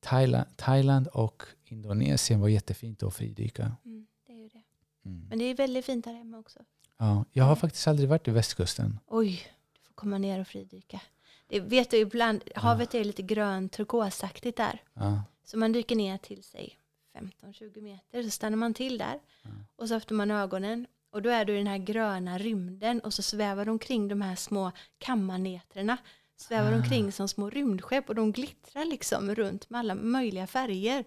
[0.00, 3.72] Thailand, Thailand och Indonesien var jättefint att fridyka.
[3.84, 4.62] Mm, det är det.
[5.08, 5.26] Mm.
[5.28, 6.58] Men det är väldigt fint här hemma också.
[6.98, 8.98] Ja, jag har faktiskt aldrig varit i västkusten.
[9.06, 11.00] Oj, du får komma ner och fridyka.
[11.48, 14.82] Det vet du ibland, havet är lite grönt turkosaktigt där.
[14.94, 16.78] Ja, Så man dyker ner till sig
[17.14, 19.20] 15-20 meter, så stannar man till där.
[19.42, 19.50] Ja.
[19.76, 20.86] Och så öppnar man ögonen.
[21.10, 24.20] Och då är du i den här gröna rymden och så svävar de omkring de
[24.20, 25.96] här små kammarnetrerna.
[26.36, 26.76] Svävar Ah.
[26.76, 31.04] omkring som små rymdskepp och de glittrar liksom runt med alla möjliga färger.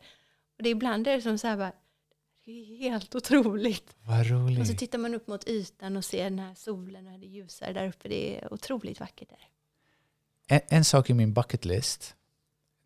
[0.58, 1.72] Och det är ibland är det som så här bara,
[2.46, 3.96] det är helt otroligt.
[4.08, 4.78] vad Och så roligt.
[4.80, 8.10] tittar man upp mot ytan och ser den här solen och det ljusare där uppe.
[8.10, 9.48] Det är otroligt vackert där.
[10.48, 12.16] En, en sak i min bucket list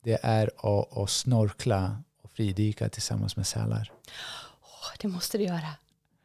[0.04, 3.91] det är att, att snorkla och fridyka tillsammans med sälar.
[4.62, 5.70] Åh, det måste du göra.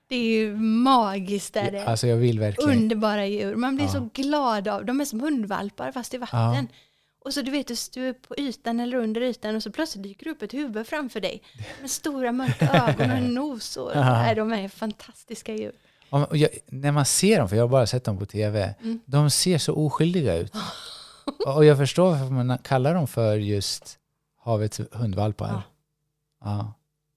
[0.09, 1.57] Det är ju magiskt.
[1.57, 1.85] Är det.
[1.85, 2.71] Alltså jag vill verkligen.
[2.71, 3.55] Underbara djur.
[3.57, 3.93] Man blir Ja.
[3.93, 6.69] så glad av De är som hundvalpar fast i vatten.
[7.25, 10.25] Och så du vet, du är på ytan eller under ytan och så plötsligt dyker
[10.25, 11.43] det upp ett huvud framför dig.
[11.81, 13.77] Med stora mörka ögon och en nos.
[13.77, 14.35] Och, Ja.
[14.35, 15.73] de är fantastiska djur.
[16.33, 19.01] Jag, när man ser dem, för jag har bara sett dem på tv, Mm.
[19.07, 20.53] de ser så oskyldiga ut.
[21.47, 23.99] och jag förstår varför man kallar dem för just
[24.37, 25.49] havets hundvalpar.
[25.49, 25.63] Ja.
[26.45, 26.75] Ja.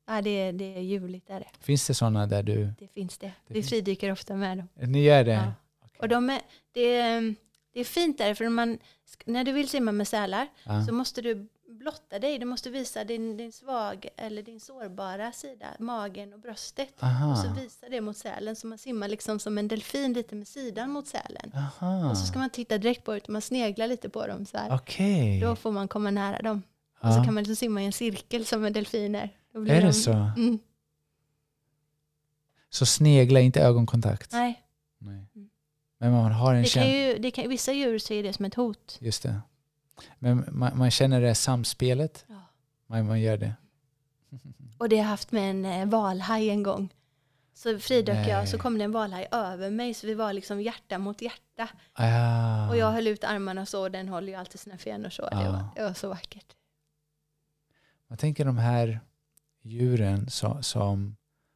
[0.07, 1.29] Ja, det, är, det är ljuvligt.
[1.29, 1.47] Är det.
[1.59, 2.73] Finns det sådana där du...
[2.79, 3.31] det finns det.
[3.47, 4.67] Det Vi fridyker ofta med dem.
[4.73, 5.31] Ni gör det?
[5.31, 5.53] Ja.
[5.99, 7.35] Och de är, det, är,
[7.73, 8.79] det är fint där, för man,
[9.25, 10.85] när du vill simma med sälar Ja.
[10.85, 11.47] så måste du
[11.83, 12.39] blotta dig.
[12.39, 16.93] Du måste visa din, din svag eller din sårbara sida, magen och bröstet.
[16.93, 17.53] Och så Aha.
[17.61, 18.55] visa det mot sälen.
[18.55, 21.51] Så man simmar liksom som en delfin lite med sidan mot sälen.
[21.55, 22.09] Aha.
[22.09, 24.75] Och så ska man titta direkt på det man sneglar lite på dem så här.
[24.75, 25.39] Okej.
[25.39, 26.63] Då får man komma nära dem.
[27.01, 27.23] Och så Ja.
[27.23, 29.29] kan man liksom simma i en cirkel som en delfiner.
[29.55, 30.11] Är de, det så?
[30.11, 30.59] Mm,
[32.69, 34.31] Så snegla inte ögonkontakt?
[34.31, 34.63] nej,
[34.97, 35.25] Nej.
[35.35, 35.49] Mm.
[35.97, 38.55] Men man har en det kan ju, det kan, vissa djur ser det som ett
[38.55, 38.97] hot.
[39.01, 39.41] Just det.
[40.19, 42.25] Men man, man känner det samspelet.
[42.27, 42.35] Ja.
[42.87, 43.53] Man, man gör det.
[44.77, 46.93] Och det har jag haft med en eh, valhaj en gång.
[47.53, 48.47] Så fridök jag, Nej.
[48.47, 51.69] så kom det en valhaj över mig, så vi var liksom hjärta mot hjärta.
[51.93, 52.69] Ah.
[52.69, 55.21] Och jag höll ut armarna så, och den håller ju alltid sina fenor så.
[55.21, 55.51] Det, Ja.
[55.51, 56.55] var, det var så vackert.
[58.07, 58.99] Man tänker de här
[59.61, 61.15] djuren som, som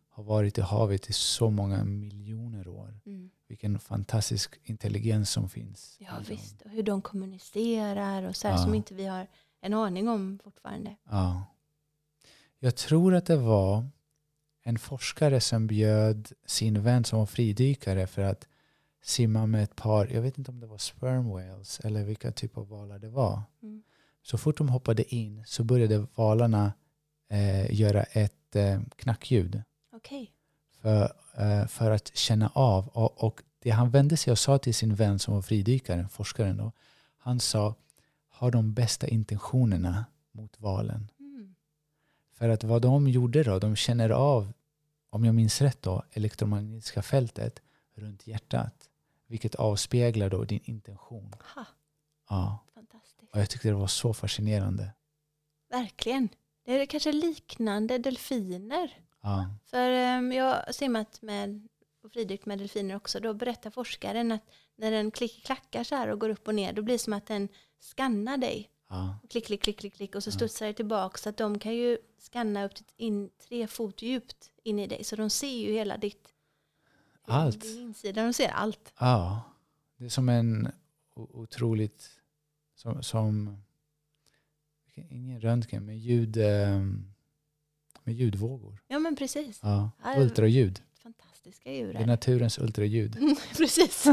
[0.10, 3.00] har varit i havet i så många miljoner år.
[3.06, 3.30] Mm.
[3.48, 5.98] Vilken fantastisk intelligens som finns.
[6.00, 6.24] Ja dem.
[6.28, 8.64] visst, och hur de kommunicerar och så här Ja.
[8.64, 9.28] som inte vi har
[9.62, 10.96] en aning om fortfarande.
[11.10, 11.46] Ja.
[12.60, 13.86] Jag tror att det var
[14.64, 18.48] en forskare som bjöd sin vän som var fridykare för att
[19.04, 22.58] simma med ett par, jag vet inte om det var sperm whales eller vilka typ
[22.58, 23.42] av valar det var.
[23.64, 23.84] Mm.
[24.24, 26.74] Så fort de hoppade in så började valarna
[27.30, 29.62] eh, göra ett eh, knackljud
[29.94, 30.32] Okej.
[30.82, 31.10] för, eh,
[31.70, 32.88] för att känna av.
[32.88, 36.58] Och, och det han vände sig och sa till sin vän som var fridykaren, forskaren
[36.58, 36.72] då,
[37.18, 37.76] han sa
[38.30, 41.12] har de bästa intentionerna mot valen.
[41.20, 41.56] Mm.
[42.34, 44.54] För att vad de gjorde då, de känner av,
[45.10, 47.60] om jag minns rätt då, elektromagnetiska fältet
[47.96, 48.90] runt hjärtat.
[49.28, 51.36] Vilket avspeglar då din intention.
[51.56, 51.66] Ha,
[52.30, 53.34] Ja, fantastiskt.
[53.34, 54.94] och jag tyckte det var så fascinerande.
[55.70, 56.30] Verkligen.
[56.66, 58.98] Det är kanske liknande delfiner.
[59.28, 61.68] Ja, För um, jag har simmat med
[62.04, 63.20] och fridykt med delfiner också.
[63.20, 64.42] Då berättar forskaren att
[64.76, 67.14] när den klick, klackar så här och går upp och ner, då blir det som
[67.14, 68.70] att den skannar dig.
[68.90, 70.32] ja, Klick, klick, klick, klick, klick och så Ja.
[70.32, 71.18] studsar det tillbaka.
[71.18, 75.04] Så att de kan ju skanna upp till in, tre fot djupt in i dig.
[75.04, 76.28] Så de ser ju hela ditt...
[77.30, 77.62] Allt.
[77.62, 78.94] Din insida, de ser allt.
[79.00, 79.42] ja.
[79.98, 80.72] Det är som en
[81.16, 82.10] otroligt,
[82.76, 83.58] som, som
[85.10, 86.82] ingen röntgen, men ljud, eh,
[88.08, 88.84] med ljudvågor.
[88.88, 89.60] Ja men precis.
[89.64, 90.82] Ja, ultraljud.
[91.04, 91.94] Fantastiska djur.
[91.94, 93.18] Det är naturens ultraljud.
[93.18, 94.02] Mm, precis.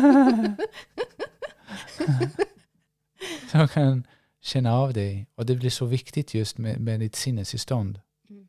[3.50, 4.06] Som kan
[4.40, 5.26] känna av dig.
[5.34, 8.00] Och det blir så viktigt just med, med ditt sinnestillstånd.
[8.30, 8.48] Mm.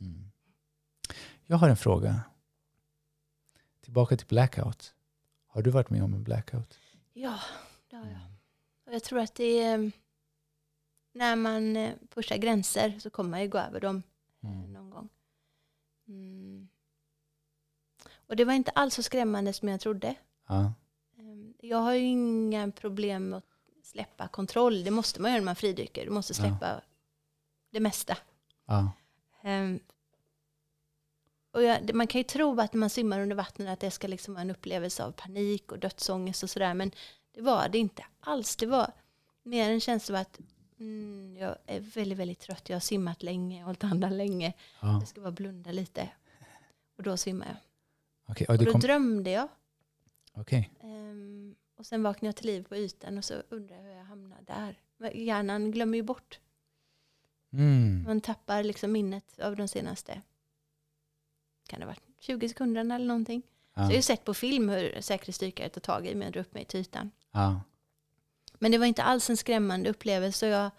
[0.00, 0.30] Mm.
[1.46, 2.20] Jag har en fråga.
[3.80, 4.94] Tillbaka till blackout.
[5.46, 6.78] Har du varit med om en blackout?
[7.12, 7.38] Ja,
[7.90, 8.20] det har jag.
[8.86, 9.92] Och jag tror att det är...
[11.12, 14.02] När man eh, pushar gränser så kommer man ju gå över dem eh,
[14.42, 14.72] Mm.
[14.72, 15.08] någon gång.
[16.08, 16.68] Mm.
[18.28, 20.14] Och det var inte alls så skrämmande som jag trodde.
[20.48, 20.72] Ja.
[21.18, 23.44] Ehm, Jag har ju inga problem med att
[23.82, 24.84] släppa kontroll.
[24.84, 26.04] Det måste man göra när man fridyker.
[26.04, 26.36] Du måste Ja.
[26.36, 26.80] släppa
[27.70, 28.16] det mesta.
[28.66, 28.92] Ja.
[29.42, 29.80] Ehm,
[31.50, 34.06] och jag, man kan ju tro att när man simmar under vattnet att det ska
[34.06, 36.74] liksom vara en upplevelse av panik och dödsångest och sådär.
[36.74, 36.90] Men
[37.32, 38.56] det var det inte alls.
[38.56, 38.92] Det var
[39.42, 40.38] mer en känsla av att
[40.80, 42.68] mm, jag är väldigt, väldigt trött.
[42.68, 44.52] Jag har simmat länge, hållit andan länge.
[44.82, 44.92] ja.
[44.98, 46.08] Jag ska bara blunda lite.
[46.96, 47.56] Och då svimmar jag.
[48.26, 48.80] Okej, och Och då kom...
[48.80, 49.48] drömde jag.
[50.32, 50.70] Okej.
[50.80, 54.04] Ehm, och sen vaknade jag till liv på ytan och så undrar jag hur jag
[54.04, 54.80] hamnade där.
[54.96, 56.40] Men Hjärnan glömmer ju bort.
[57.52, 58.02] Mm.
[58.06, 60.22] Man tappar liksom minnet av de senaste,
[61.68, 63.42] kan det ha varit 20 sekunderna eller någonting.
[63.42, 63.96] Så jag har Ja.
[63.96, 66.80] ju sett på film hur säkerhetsdykare tar tag i mig och drar upp mig till
[66.80, 67.10] ytan.
[67.32, 67.60] Ja.
[68.58, 70.70] Men det var inte alls en skrämmande upplevelse jag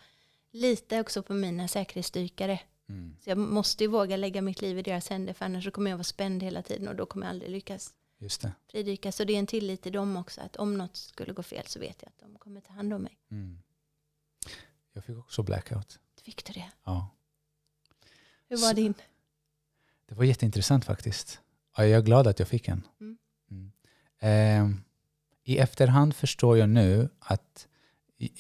[0.52, 2.60] litar också på mina säkerhetsdykare.
[2.90, 3.16] Mm.
[3.24, 5.90] Så jag måste ju våga lägga mitt liv i deras händer för annars så kommer
[5.92, 8.52] jag vara spänd hela tiden och då kommer jag aldrig lyckas Just det.
[8.72, 9.12] fridyka.
[9.12, 11.80] Så det är en tillit till dem också att om något skulle gå fel så
[11.80, 13.18] vet jag att de kommer ta hand om mig.
[13.32, 13.60] Mm.
[14.94, 16.00] Jag fick också blackout.
[16.24, 16.72] Fick du det?
[16.84, 17.10] Ja.
[18.50, 18.94] Hur var Så- din?
[20.06, 21.42] Det var jätteintressant faktiskt.
[21.78, 22.88] Ja, jag är glad att jag fick en.
[23.00, 23.18] Mm.
[24.20, 24.84] Ehm,
[25.44, 27.68] I efterhand förstår jag nu att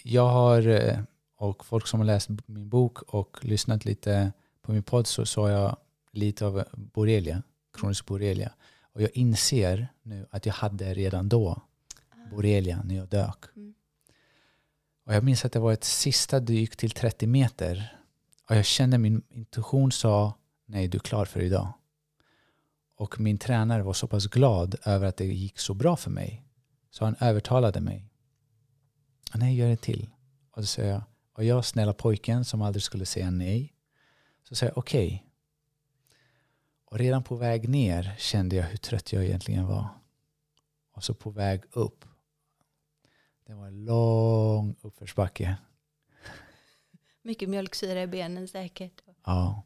[0.03, 0.99] jag har, eh,
[1.37, 5.49] och folk som har läst min bok och lyssnat lite på min podd så sa
[5.49, 5.77] jag
[6.11, 8.51] lite av borrelia, kronisk borrelia.
[8.93, 11.61] Och jag inser nu att jag hade redan då
[12.31, 13.45] borrelia när jag dök.
[13.55, 13.73] Mm.
[15.05, 17.99] Och jag minns att det var ett sista dyk till 30 meter.
[18.49, 20.33] Och jag kände min intuition sa
[20.65, 21.73] nej, du är klar för idag.
[22.95, 26.43] Och min tränare var så pass glad över att det gick så bra för mig.
[26.91, 28.08] Så han övertalade mig.
[29.35, 30.09] Nej, gör det till.
[30.51, 31.01] Och då sa jag,
[31.33, 33.73] och jag snälla pojken som aldrig skulle säga nej.
[34.43, 35.25] Så sa jag okej.
[36.85, 39.87] Och redan på väg ner kände jag hur trött jag egentligen var.
[40.93, 42.05] Och så på väg upp.
[43.45, 45.55] Det var en lång uppförsbacke.
[47.21, 49.01] Mycket mjölksyra i benen säkert.
[49.25, 49.63] Ja.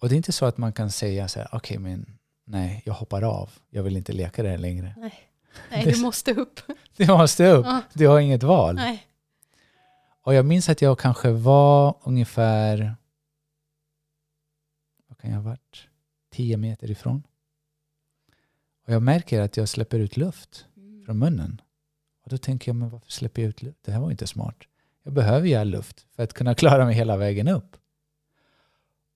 [0.00, 2.94] Och det är inte så att man kan säga så här, okej men nej, jag
[2.94, 3.50] hoppar av.
[3.70, 4.94] Jag vill inte leka det här längre.
[4.98, 5.33] Nej,
[5.70, 6.60] Nej du måste upp.
[6.96, 7.66] Du måste upp.
[7.66, 7.82] Ja.
[7.92, 8.74] Du har inget val.
[8.74, 9.06] Nej.
[10.22, 12.96] Och jag minns att jag kanske var ungefär,
[15.08, 15.86] vad kan jag ha varit,
[16.30, 17.22] 10 meter ifrån.
[18.86, 21.04] Och jag märker att jag släpper ut luft Mm.
[21.04, 21.60] från munnen.
[22.24, 23.78] Och då tänker jag, men varför släpper jag ut luft?
[23.84, 24.56] Det här var inte smart.
[25.02, 27.76] Jag behöver ju all luft för att kunna klara mig hela vägen upp.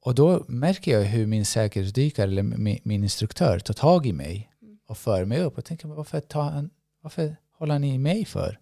[0.01, 4.48] Och då märker jag hur min säkerhetsdykare eller min, instruktör tar tag i mig.
[4.89, 5.59] Och för mig upp.
[5.59, 6.71] Och tänker, varför, tar han,
[7.01, 8.61] varför håller han i mig för?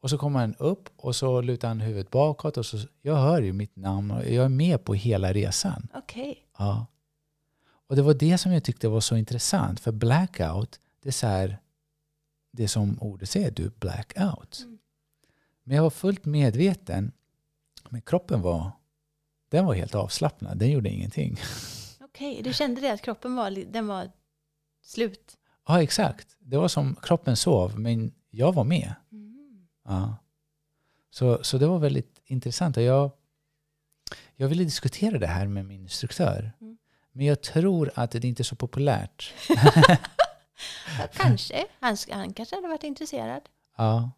[0.00, 3.42] Och så kommer han upp och så lutar han huvudet bakåt och så, jag hör
[3.42, 5.88] ju mitt namn och jag är med på hela resan.
[5.94, 6.46] Okej.
[6.58, 6.86] Ja.
[7.88, 9.80] Och det var det som jag tyckte var så intressant.
[9.80, 11.58] För blackout, det är så här,
[12.52, 14.60] det som ordet säger, du blackout.
[14.64, 14.78] Mm.
[15.64, 17.12] Men jag var fullt medveten,
[17.88, 18.70] men kroppen var,
[19.48, 21.38] den var helt avslappnad, den gjorde ingenting.
[22.00, 24.10] Okej, du kände det att kroppen var, den var
[24.86, 25.36] slut?
[25.68, 26.36] Ja, exakt.
[26.38, 28.94] Det var som kroppen sov, men jag var med.
[29.12, 29.66] Mm.
[29.84, 30.16] Ja.
[31.10, 32.76] Så, så det var väldigt intressant.
[32.76, 33.10] Och jag,
[34.36, 36.52] jag ville diskutera det här med min instruktör.
[36.60, 36.76] Mm.
[37.12, 39.34] Men jag tror att det inte är så populärt.
[41.12, 41.66] Kanske.
[41.80, 43.42] Han, han kanske hade varit intresserad.
[43.76, 44.10] Ja.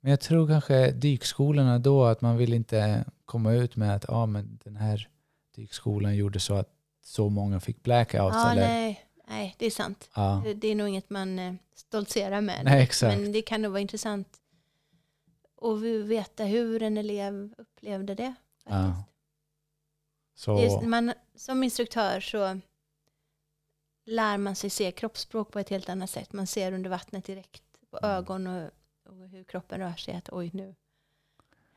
[0.00, 4.26] Men jag tror kanske dykskolorna då att man vill inte komma ut med att ah,
[4.26, 5.08] men den här
[5.56, 6.68] dykskolan gjorde så att
[7.04, 8.36] så många fick blackouts.
[8.36, 10.10] Ja, eller, nej, nej, det är sant.
[10.14, 10.42] Ja.
[10.44, 12.64] Det, det är nog inget man eh, stoltserar med.
[12.64, 12.88] Nej.
[13.02, 14.28] Men det kan nog vara intressant
[15.62, 18.34] att veta hur en elev upplevde det.
[18.64, 19.04] Ja.
[20.34, 22.60] Så, Det är, man, som instruktör så
[24.06, 26.32] lär man sig se kroppsspråk på ett helt annat sätt.
[26.32, 28.10] Man ser under vattnet direkt på Mm.
[28.10, 28.70] ögon och,
[29.08, 30.14] och hur kroppen rör sig.
[30.14, 30.74] Att oj, nu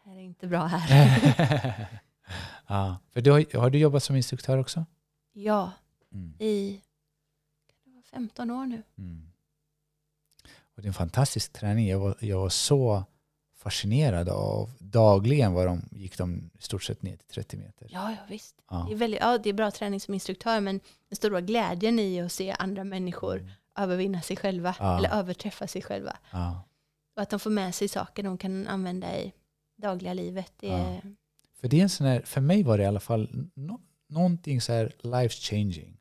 [0.04, 1.90] här är inte bra här.
[2.68, 2.98] ja.
[3.10, 4.86] För du har, har du jobbat som instruktör också?
[5.34, 5.72] ja,
[6.14, 6.34] Mm.
[6.40, 6.91] i det
[8.14, 8.84] 15 år nu.
[8.98, 9.28] Mm.
[10.76, 11.88] Och det är en fantastisk träning.
[11.88, 13.04] Jag var, jag var så
[13.56, 17.88] fascinerad av dagligen vad de gick de i stort sett ner till 30 meter.
[17.92, 18.56] Ja, ja visst.
[18.70, 18.86] Ja.
[18.88, 22.22] Det, är väldigt, ja, det är bra träning som instruktör men den stora glädjen i
[22.22, 23.52] att se andra människor Mm.
[23.76, 24.98] övervinna sig själva Ja.
[24.98, 26.18] eller överträffa sig själva.
[26.32, 26.62] Ja.
[27.16, 29.34] Och att de får med sig saker de kan använda i
[29.78, 30.54] dagliga livet.
[30.60, 31.02] Det är,
[31.62, 34.62] För det är en sån här, för mig var det i alla fall no, någonting
[34.62, 35.98] så här life changing.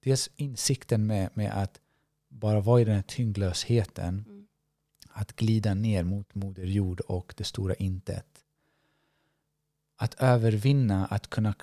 [0.00, 1.80] Dels insikten med, med att
[2.28, 4.46] bara vara i den här tyngdlösheten, Mm.
[5.10, 8.44] att glida ner mot moder jord och det stora intet.
[9.96, 11.54] Att övervinna, att kunna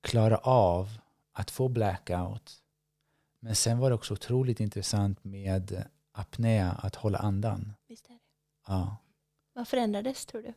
[0.00, 0.88] klara av
[1.32, 2.62] att få blackout.
[3.40, 7.72] Men sen var det också otroligt intressant med apnea, att hålla andan.
[7.88, 8.18] visst är det.
[8.66, 8.96] Ja.
[9.52, 10.52] Vad förändrades tror du?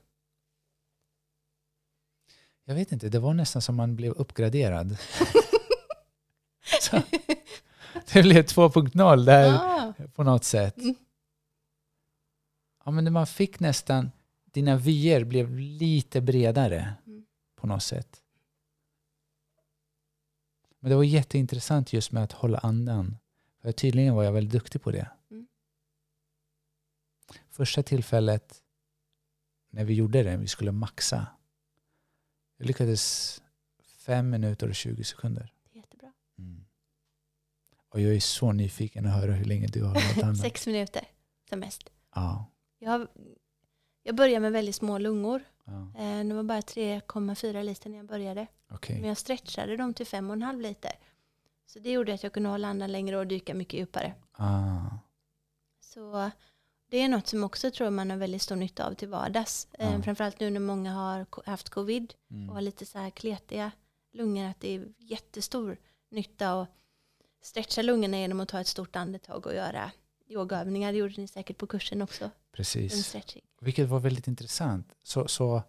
[2.64, 4.98] Jag vet inte, det var nästan som man blev uppgraderad.
[6.82, 7.02] Så,
[8.14, 10.78] det blev 2.0 där Ah, på något sätt.
[10.78, 10.96] Mm.
[12.86, 14.12] Ja, men man fick nästan,
[14.46, 17.26] dina vyer blev lite bredare Mm.
[17.56, 18.22] på något sätt.
[20.80, 23.18] Men det var jätteintressant just med att hålla andan.
[23.62, 25.10] För tydligen var jag väldigt duktig på det.
[25.32, 25.48] Mm.
[27.50, 28.62] Första tillfället
[29.70, 31.28] när vi gjorde det, vi skulle maxa.
[32.58, 33.42] Jag lyckades
[33.82, 35.54] fem minuter och 20 sekunder.
[35.64, 36.14] det är jättebra.
[36.38, 36.66] Mm.
[37.96, 40.36] Och jag är så nyfiken att höra hur länge du har hållit andan.
[40.46, 41.04] Sex minuter
[41.50, 41.90] som mest.
[42.16, 42.46] Ja,
[42.80, 43.08] Jag,
[44.04, 45.44] jag började med väldigt små lungor.
[45.66, 46.02] ja.
[46.02, 48.48] Eh, Det var bara 3,4 liter när jag började.
[48.72, 49.00] okej.
[49.00, 50.92] Men jag stretchade dem till 5,5 liter.
[51.66, 54.14] Så det gjorde att jag kunde hålla andan längre och dyka mycket djupare.
[54.32, 54.82] Ah,
[55.80, 56.32] Så
[56.90, 59.68] det är något som också tror man har väldigt stor nytta av till vardags.
[59.80, 60.02] Eh, Ja.
[60.02, 62.50] Framförallt nu när många har haft covid mm.
[62.50, 63.72] och har lite så här kletiga
[64.14, 64.46] lungor.
[64.46, 65.78] Att det är jättestor
[66.12, 66.70] nytta att
[67.46, 69.92] stretcha lungorna genom att ta ett stort andetag och göra
[70.30, 70.92] yogaövningar.
[70.92, 72.30] Det gjorde ni säkert på kursen också.
[72.56, 73.16] Precis.
[73.62, 74.88] Vilket var väldigt intressant.
[75.04, 75.64] Så, så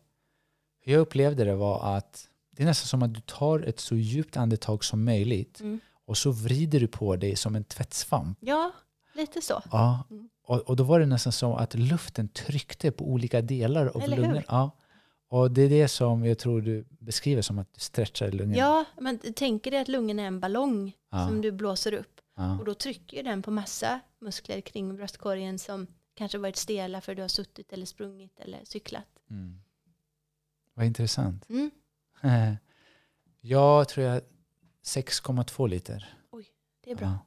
[0.81, 3.97] hur jag upplevde det var att det är nästan som att du tar ett så
[3.97, 5.81] djupt andetag som möjligt Mm.
[6.07, 8.39] och så vrider du på dig som en tvättsvamp.
[8.41, 8.73] Ja,
[9.15, 9.63] lite så.
[9.73, 10.05] Ja.
[10.11, 10.29] Mm.
[10.43, 14.43] Och, och då var det nästan som att luften tryckte på olika delar av lungorna.
[14.49, 14.71] Ja.
[15.29, 18.59] Och det är det som jag tror du beskriver som att du stretchar lungorna.
[18.59, 21.27] Ja, men tänker dig att lungorna är en ballong Ja.
[21.29, 22.21] som du blåser upp.
[22.37, 22.59] Ja.
[22.59, 27.23] Och då trycker den på massa muskler kring bröstkorgen som kanske varit stela för du
[27.23, 29.07] har suttit eller sprungit eller cyklat.
[29.31, 29.61] Mm.
[30.75, 31.49] Vad intressant.
[31.49, 31.71] Mm.
[33.41, 34.23] Jag tror jag
[34.85, 36.15] 6,2 liter.
[36.85, 37.07] Det är bra.
[37.07, 37.19] Ja.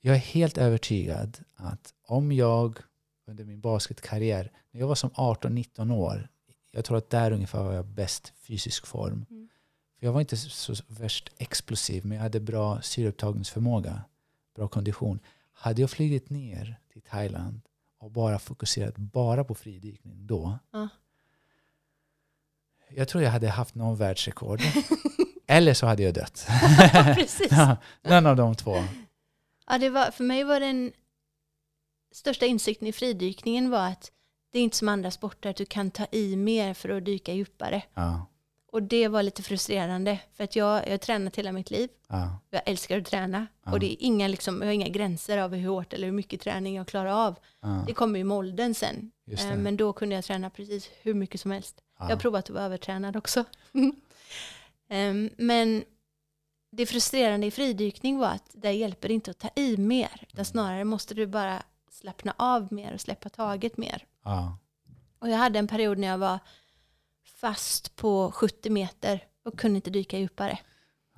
[0.00, 2.78] Jag är helt övertygad att om jag
[3.26, 6.28] under min basketkarriär, när jag var som 18-19 år,
[6.76, 9.26] jag tror att där ungefär var jag bäst fysisk form.
[9.30, 9.48] Mm.
[9.98, 14.02] För jag var inte så värst explosiv, men jag hade bra syreupptagningsförmåga,
[14.54, 15.18] bra kondition.
[15.52, 17.60] Hade jag flugit ner till Thailand
[17.98, 20.88] och bara fokuserat bara på fridykning då, Ja.
[22.88, 24.60] jag tror jag hade haft någon världsrekord.
[25.46, 26.46] Eller så hade jag dött.
[27.14, 27.48] Precis.
[27.50, 28.84] Ja, Någon av de två.
[29.66, 30.92] Ja, det var, för mig var den
[32.12, 34.10] största insikten i fridykningen var att
[34.50, 37.32] det är inte som andra sporter att du kan ta i mer för att dyka
[37.32, 37.82] djupare.
[37.94, 38.26] Ja,
[38.72, 41.88] Och det var lite frustrerande för att jag, jag har tränat hela mitt liv.
[42.08, 43.72] ja, Jag älskar att träna Ja.
[43.72, 46.40] och det är inga, liksom, jag har inga gränser över hur hårt eller hur mycket
[46.40, 47.34] träning jag klarar av.
[47.86, 49.10] Det kommer ju med åldern sen.
[49.30, 49.56] Eh.
[49.56, 51.82] Men då kunde jag träna precis hur mycket som helst.
[51.98, 52.04] ja.
[52.04, 53.44] Jag har provat att vara övertränad också.
[54.88, 55.84] Ehm, Men
[56.72, 60.08] det frustrerande i fridykning var att det hjälper inte att ta i mer.
[60.14, 60.26] Mm.
[60.32, 64.04] Utan snarare måste du bara slappna av mer och släppa taget mer.
[64.26, 64.58] Ja.
[65.18, 66.38] Och jag hade en period när jag var
[67.40, 70.58] fast på 70 meter och kunde inte dyka djupare.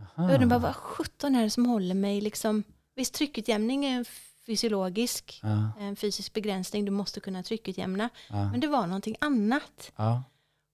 [0.01, 0.31] Aha.
[0.31, 2.63] Jag undrar bara, vad 17 är det som håller mig liksom?
[2.95, 4.05] Visst, tryckutjämning är en
[4.47, 5.73] fysiologisk, Ja.
[5.81, 6.85] en fysisk begränsning.
[6.85, 8.09] Du måste kunna tryckutjämna.
[8.29, 8.51] Ja.
[8.51, 9.93] Men det var någonting annat.
[9.97, 10.23] Ja.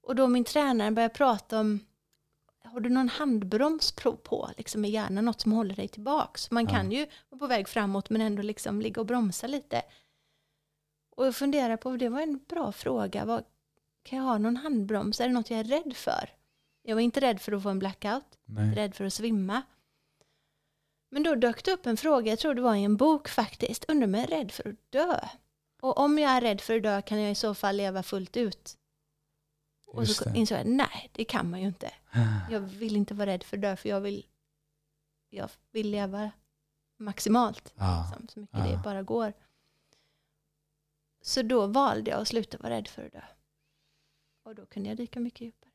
[0.03, 1.81] Och då min tränare började prata om,
[2.65, 3.93] har du någon handbroms
[4.25, 6.51] på, liksom i hjärnan, något som håller dig tillbaks?
[6.51, 6.71] Man Ja.
[6.71, 9.83] kan ju vara på väg framåt men ändå liksom ligga och bromsa lite.
[11.17, 13.45] Och jag funderar på, det var en bra fråga, vad,
[14.03, 15.21] kan jag ha någon handbroms?
[15.21, 16.31] Är det något jag är rädd för?
[16.83, 19.63] Jag var inte rädd för att få en blackout, inte rädd för att svimma.
[21.11, 23.85] Men då dök det upp en fråga, jag tror det var i en bok faktiskt,
[23.89, 25.21] undrar om jag är rädd för att dö?
[25.83, 28.37] Och om jag är rädd för att dö kan jag i så fall leva fullt
[28.37, 28.79] ut?
[29.87, 31.91] Och så insåg jag, nej det kan man ju inte.
[32.51, 34.27] Jag vill inte vara rädd för att dö för jag vill,
[35.31, 36.31] jag vill leva
[36.99, 37.73] maximalt.
[37.77, 38.07] Ja.
[38.09, 38.67] Liksom, så mycket Ja.
[38.67, 39.33] det bara går.
[41.27, 43.23] Så då valde jag att sluta vara rädd för att dö.
[44.45, 45.71] Och då kunde jag dyka mycket djupare.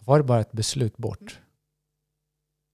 [0.00, 1.40] Var det bara ett beslut bort?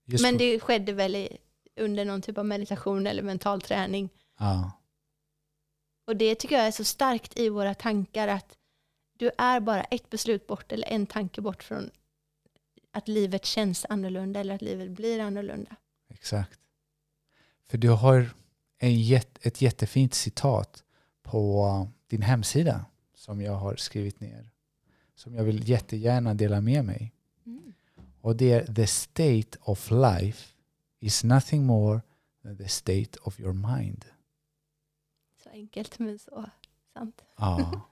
[0.04, 1.38] Just Men det skedde väl i,
[1.76, 4.08] under någon typ av meditation eller mental träning.
[4.38, 4.72] Ja.
[6.06, 8.58] Och det tycker jag är så starkt i våra tankar att
[9.12, 11.90] du är bara ett beslut bort eller en tanke bort från
[12.92, 15.76] att livet känns annorlunda eller att livet blir annorlunda.
[16.08, 16.60] Exakt.
[17.70, 18.30] För du har
[18.78, 20.82] en jätt, ett jättefint citat
[21.30, 24.50] på din hemsida som jag har skrivit ner.
[25.14, 27.12] Som jag vill jättegärna dela med mig.
[27.46, 27.72] Mm.
[28.20, 30.48] Och det är The state of life
[31.00, 32.00] is nothing more
[32.42, 34.04] than the state of your mind.
[35.42, 36.44] Så enkelt men så
[36.92, 37.22] sant.
[37.36, 37.80] Ja.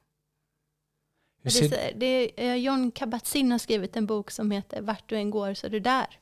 [1.43, 5.17] Det är, det är, eh, John Kabat-Zinn har skrivit en bok som heter Vart du
[5.17, 6.21] än går så är du där.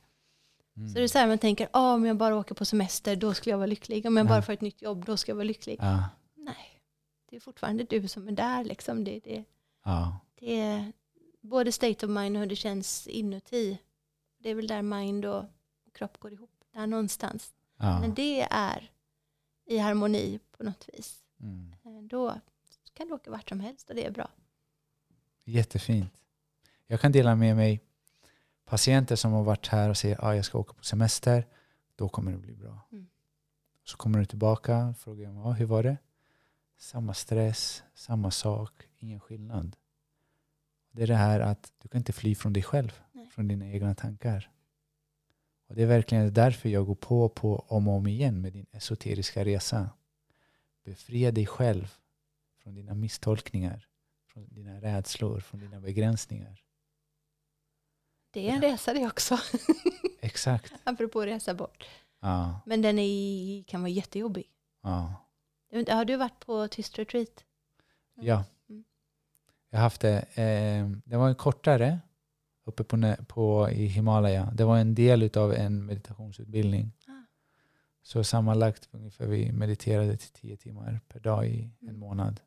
[0.77, 0.89] mm.
[0.89, 3.33] Så det är så här man tänker, ah, om jag bara åker på semester då
[3.33, 4.05] skulle jag vara lycklig.
[4.05, 4.29] Om jag Ja.
[4.29, 5.77] bara får ett nytt jobb då ska jag vara lycklig.
[5.79, 6.09] ja.
[6.35, 6.72] Nej,
[7.33, 8.63] det är fortfarande du som är där.
[8.63, 9.03] Liksom.
[9.03, 9.43] Det, det,
[9.83, 10.19] Ja.
[10.35, 10.91] det är
[11.41, 13.77] både state of mind och hur det känns inuti.
[14.37, 15.45] Det är väl där mind och
[15.93, 16.49] kropp går ihop.
[16.73, 17.53] Där någonstans.
[17.77, 17.99] Ja.
[17.99, 18.91] När det är
[19.65, 21.23] i harmoni på något vis.
[21.39, 21.73] Mm.
[21.83, 22.35] eh, Då
[22.93, 24.29] kan du åka vart som helst och det är bra.
[25.43, 26.13] Jättefint.
[26.87, 27.79] Jag kan dela med mig
[28.65, 31.47] patienter som har varit här och säger att ah, jag ska åka på semester.
[31.95, 32.79] Då kommer det bli bra.
[32.91, 33.07] Mm.
[33.83, 35.97] Så kommer du tillbaka och frågar ah, hur var det?
[36.83, 39.75] Samma stress, samma sak, ingen skillnad.
[40.91, 43.29] Det är det här att du kan inte fly från dig själv, Nej.
[43.29, 44.51] från dina egna tankar.
[45.67, 48.65] Och Det är verkligen därför jag går på, på om och om igen med din
[48.71, 49.89] esoteriska resa.
[50.83, 51.93] Befria dig själv
[52.63, 53.87] från dina misstolkningar,
[54.27, 56.63] från dina rädslor, från dina begränsningar.
[58.31, 59.39] Det är en resa det också.
[60.19, 60.73] Exakt.
[60.83, 61.87] Apropå resa bort.
[62.19, 64.45] Ja, Men den är, kan vara jättejobbig.
[64.81, 65.22] ja,
[65.73, 67.43] Har du varit på tyst retreat?
[68.15, 68.43] ja.
[68.69, 68.83] Mm.
[69.69, 70.19] Jag har haft det.
[70.19, 71.99] Eh, det var en kortare
[72.65, 74.51] uppe på, på i Himalaya.
[74.53, 76.91] Det var en del av en meditationsutbildning.
[77.07, 77.11] Ah.
[78.03, 81.99] Så sammanlagt ungefär vi mediterade till tio timmar per dag i en Mm.
[81.99, 82.41] månad.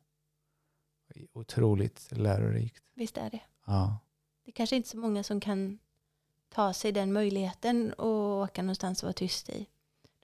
[1.33, 2.83] Otroligt lärorikt.
[2.93, 3.41] Visst är det.
[3.65, 3.99] Ja,
[4.45, 5.79] Det är kanske inte så många som kan
[6.49, 9.67] ta sig den möjligheten och åka någonstans och vara tyst i.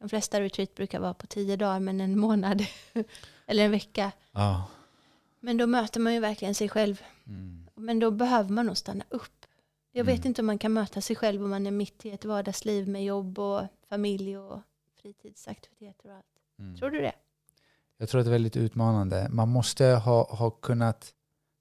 [0.03, 2.65] De flesta retreat brukar vara på tio dagar men en månad
[3.45, 4.11] eller en vecka.
[4.31, 4.67] ja.
[5.39, 7.01] Men då möter man ju verkligen sig själv.
[7.27, 7.67] Mm.
[7.75, 9.45] Men då behöver man nog stanna upp.
[9.91, 10.27] Jag vet Mm.
[10.27, 13.03] inte om man kan möta sig själv om man är mitt i ett vardagsliv med
[13.05, 14.59] jobb och familj och
[15.01, 16.25] fritidsaktiviteter och allt.
[16.59, 16.75] Mm.
[16.77, 17.13] Tror du det?
[17.97, 19.27] Jag tror att det är väldigt utmanande.
[19.29, 21.13] Man måste ha, ha kunnat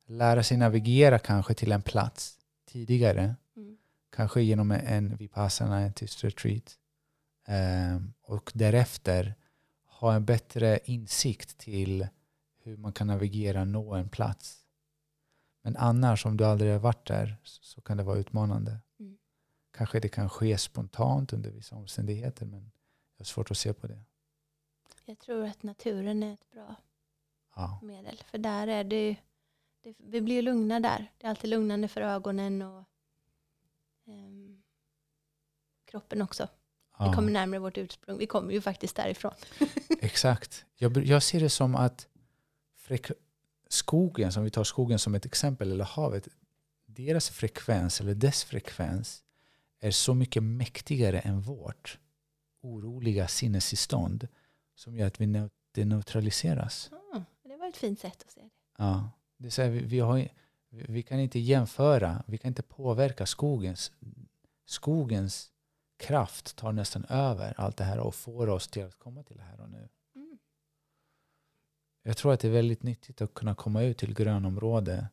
[0.07, 2.39] lära sig navigera kanske till en plats
[2.71, 3.35] tidigare.
[3.57, 3.77] Mm.
[4.17, 6.79] Kanske genom en- en vipassana, en tyst retreat.
[7.45, 9.35] Ehm, och därefter
[9.85, 12.09] ha en bättre insikt till
[12.59, 14.65] hur man kan navigera nå en plats.
[15.63, 18.79] Men annars, om du aldrig har varit där, så, kan det vara utmanande.
[19.01, 19.19] Mm.
[19.71, 22.73] Kanske det kan ske spontant under vissa omständigheter, men
[23.17, 24.03] jag har svårt att se på det.
[25.05, 26.75] Jag tror att naturen är ett bra
[27.57, 28.23] Ja, medel.
[28.27, 29.17] För där är det, ju-
[29.81, 31.13] det vi blir lugna där.
[31.19, 32.85] Det är alltid lugnande för ögonen och
[34.07, 34.63] ehm,
[35.85, 36.49] kroppen också.
[36.99, 37.13] Vi ja.
[37.13, 38.19] kommer närmare vårt ursprung.
[38.19, 39.33] Vi kommer ju faktiskt därifrån.
[40.01, 40.65] Exakt.
[40.77, 42.09] Jag, jag ser det som att
[43.69, 46.29] skogen, som vi tar skogen som ett exempel, eller havet,
[46.87, 49.23] deras frekvens, eller dess frekvens,
[49.81, 51.99] är så mycket mäktigare än vårt
[52.63, 54.29] oroliga sinnestillstånd
[54.75, 56.91] som gör att vi neu- det neutraliseras.
[57.13, 58.51] Ah, det var ett fint sätt att se det.
[58.79, 59.11] Ja.
[59.37, 60.29] Det är så här, vi, vi, har,
[60.71, 63.93] vi vi kan inte jämföra, vi kan inte påverka skogens,
[64.67, 65.52] skogens
[66.03, 69.43] kraft tar nästan över allt det här och får oss till att komma till det
[69.43, 69.89] här och nu.
[70.15, 70.39] Mm.
[72.03, 75.07] Jag tror att det är väldigt nyttigt att kunna komma ut till grönområde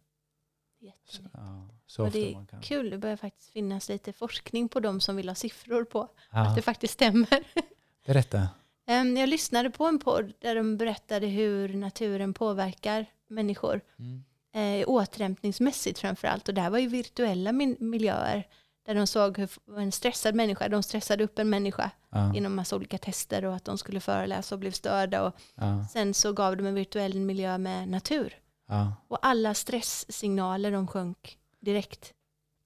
[1.09, 5.01] så, ja, så Och det är kul, det börjar faktiskt finnas lite forskning på de
[5.01, 7.43] som vill ha siffror på att Ja, det faktiskt stämmer.
[8.05, 8.49] berätta.
[8.85, 13.81] Em, Jag lyssnade på en podd där de berättade hur naturen påverkar människor.
[13.99, 14.23] Mm.
[14.51, 16.47] Eh, återhämtningsmässigt framför allt.
[16.47, 18.47] Och det här var ju virtuella miljöer.
[18.89, 22.75] Där de såg hur en stressad människa, de stressade upp en människa Ja, genom massa
[22.75, 25.23] olika tester och att de skulle föreläsa och blev störda.
[25.23, 28.33] Och ja, sen så gav de en virtuell miljö med natur.
[28.67, 28.93] ja.
[29.07, 32.13] Och alla stresssignaler de sjönk direkt.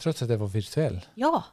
[0.02, 1.06] Trots att det var virtuell?
[1.16, 1.44] Ja,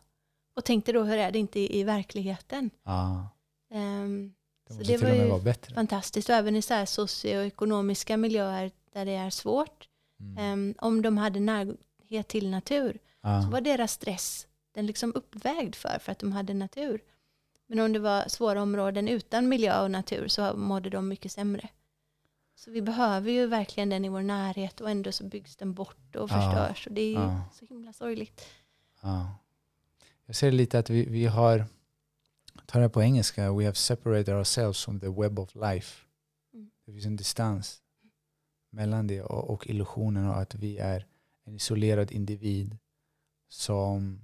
[0.56, 2.70] och tänkte då hur är det inte i, i verkligheten?
[2.84, 3.28] Ja.
[3.74, 4.34] Ehm,
[4.68, 5.08] Det Så det var
[5.38, 5.74] ju bättre.
[5.74, 6.28] fantastiskt.
[6.28, 9.88] Och även i så här socioekonomiska miljöer där det är svårt.
[10.20, 10.38] Mm.
[10.38, 12.98] Ehm, om de hade närhet till natur så
[13.28, 13.48] Ja.
[13.52, 17.00] var deras stress den liksom uppvägd för, för att de hade natur.
[17.66, 21.68] Men om det var svåra områden utan miljö och natur så mådde de mycket sämre.
[22.54, 26.16] Så vi behöver ju verkligen den i vår närhet och ändå så byggs den bort
[26.16, 26.34] och Ja.
[26.34, 26.86] förstörs.
[26.86, 27.42] Och det är Ja.
[27.52, 28.46] så himla sorgligt.
[29.00, 29.34] Ja.
[30.26, 31.64] Jag ser lite att vi, vi har,
[32.66, 36.04] tar det på engelska, we have separated ourselves from the web of life.
[36.54, 36.70] Mm.
[36.86, 37.82] Det finns en distans
[38.70, 41.06] mellan det och, och illusionen av att vi är
[41.44, 42.76] en isolerad individ
[43.48, 44.20] som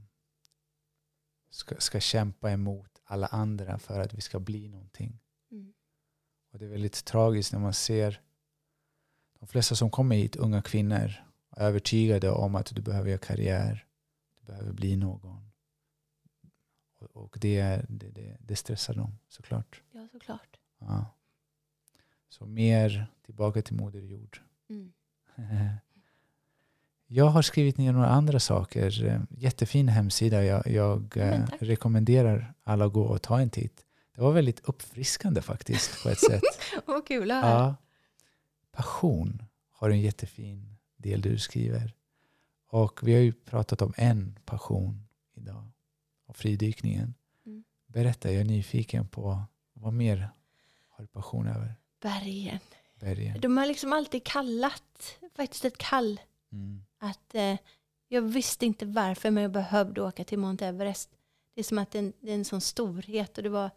[1.57, 5.21] ska, ska kämpa emot alla andra för att vi ska bli någonting.
[5.51, 5.75] Mm.
[6.53, 8.21] Och det är väldigt tragiskt när man ser
[9.39, 11.13] de flesta som kommer hit, unga kvinnor,
[11.51, 13.87] är övertygade om att du behöver göra karriär,
[14.41, 15.51] du behöver bli någon.
[16.99, 19.83] Och, och det, det, det, det stressar dem såklart.
[19.93, 20.61] Ja, såklart.
[20.79, 21.07] Ja.
[22.29, 24.43] Så mer tillbaka till Moder Jord.
[24.69, 24.93] Mm.
[27.07, 29.05] Jag har skrivit ner några andra saker.
[29.05, 30.45] Eh, Jättefin hemsida.
[30.45, 31.11] Jag, jag
[31.51, 31.63] tack.
[31.63, 33.85] rekommenderar alla att gå och ta en titt.
[34.15, 36.43] Det var väldigt uppfriskande faktiskt på ett sätt.
[36.87, 37.59] Vad kul att höra.
[37.59, 37.77] Ja.
[38.73, 41.93] Passion har en jättefin del du skriver.
[42.71, 45.69] Och vi har ju pratat om en passion idag.
[46.27, 47.15] Och fridykningen.
[47.47, 47.65] Mm.
[47.87, 49.43] Berätta, jag är nyfiken på
[49.73, 50.29] vad mer
[50.89, 51.75] har du passion över?
[52.03, 52.59] Bergen.
[53.01, 53.41] Bergen.
[53.41, 56.21] De har liksom alltid kallat, faktiskt ett kall,
[56.53, 56.83] Mm.
[56.99, 57.57] Att eh,
[58.09, 61.11] jag visste inte varför men jag behövde åka till Mount Everest.
[61.55, 63.70] Det är som att det är en, det är en sån storhet och det var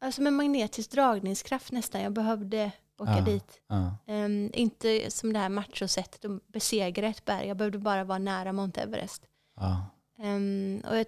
[0.00, 2.00] alltså med magnetisk dragningskraft nästan.
[2.00, 3.24] Jag behövde åka Ja.
[3.24, 3.60] dit.
[3.66, 3.96] Ja.
[4.06, 7.46] Ehm, inte som det här machosättet att besegra ett berg.
[7.48, 9.26] Jag behövde bara vara nära Mount Everest.
[9.56, 9.86] Ja.
[10.18, 11.06] Ehm, och jag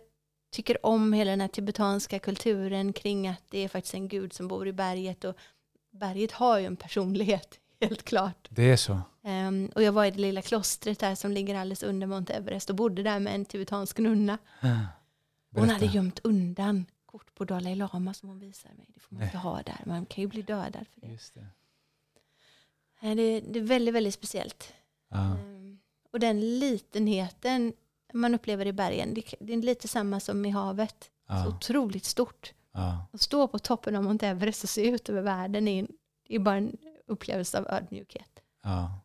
[0.51, 4.49] tycker om hela den här tibetanska kulturen kring att det är faktiskt en gud som
[4.49, 5.25] bor i berget.
[5.25, 5.37] Och
[5.91, 7.59] berget har ju en personlighet,
[7.89, 8.49] helt klart.
[8.51, 9.01] Det är så.
[9.25, 12.71] Ehm, och jag var i det lilla klostret där som ligger alldeles under Mount Everest
[12.71, 14.39] och bodde där med en tibetansk nunna.
[14.61, 14.71] Hon
[15.51, 15.73] Berätta.
[15.73, 18.87] hade gömt undan kort på Dalai Lama som hon visade mig.
[18.95, 19.27] Det får man Nej.
[19.29, 21.07] inte ha där, man kan ju bli dödad för det.
[21.07, 21.47] Just det.
[23.01, 24.73] Nej, Det, det är väldigt, väldigt speciellt.
[25.11, 25.19] Ja.
[25.39, 25.79] Ehm,
[26.13, 27.73] och den litenheten
[28.13, 30.97] man upplever i bergen, det, det är lite samma som i havet.
[31.27, 31.49] Så Ja.
[31.49, 32.53] otroligt stort.
[32.73, 33.07] Ja.
[33.13, 35.87] Att stå på toppen av Mount Everest och se ut över världen är,
[36.29, 36.77] är bara en
[37.13, 38.43] upplevelse av ödmjukhet.
[38.63, 39.01] Ja.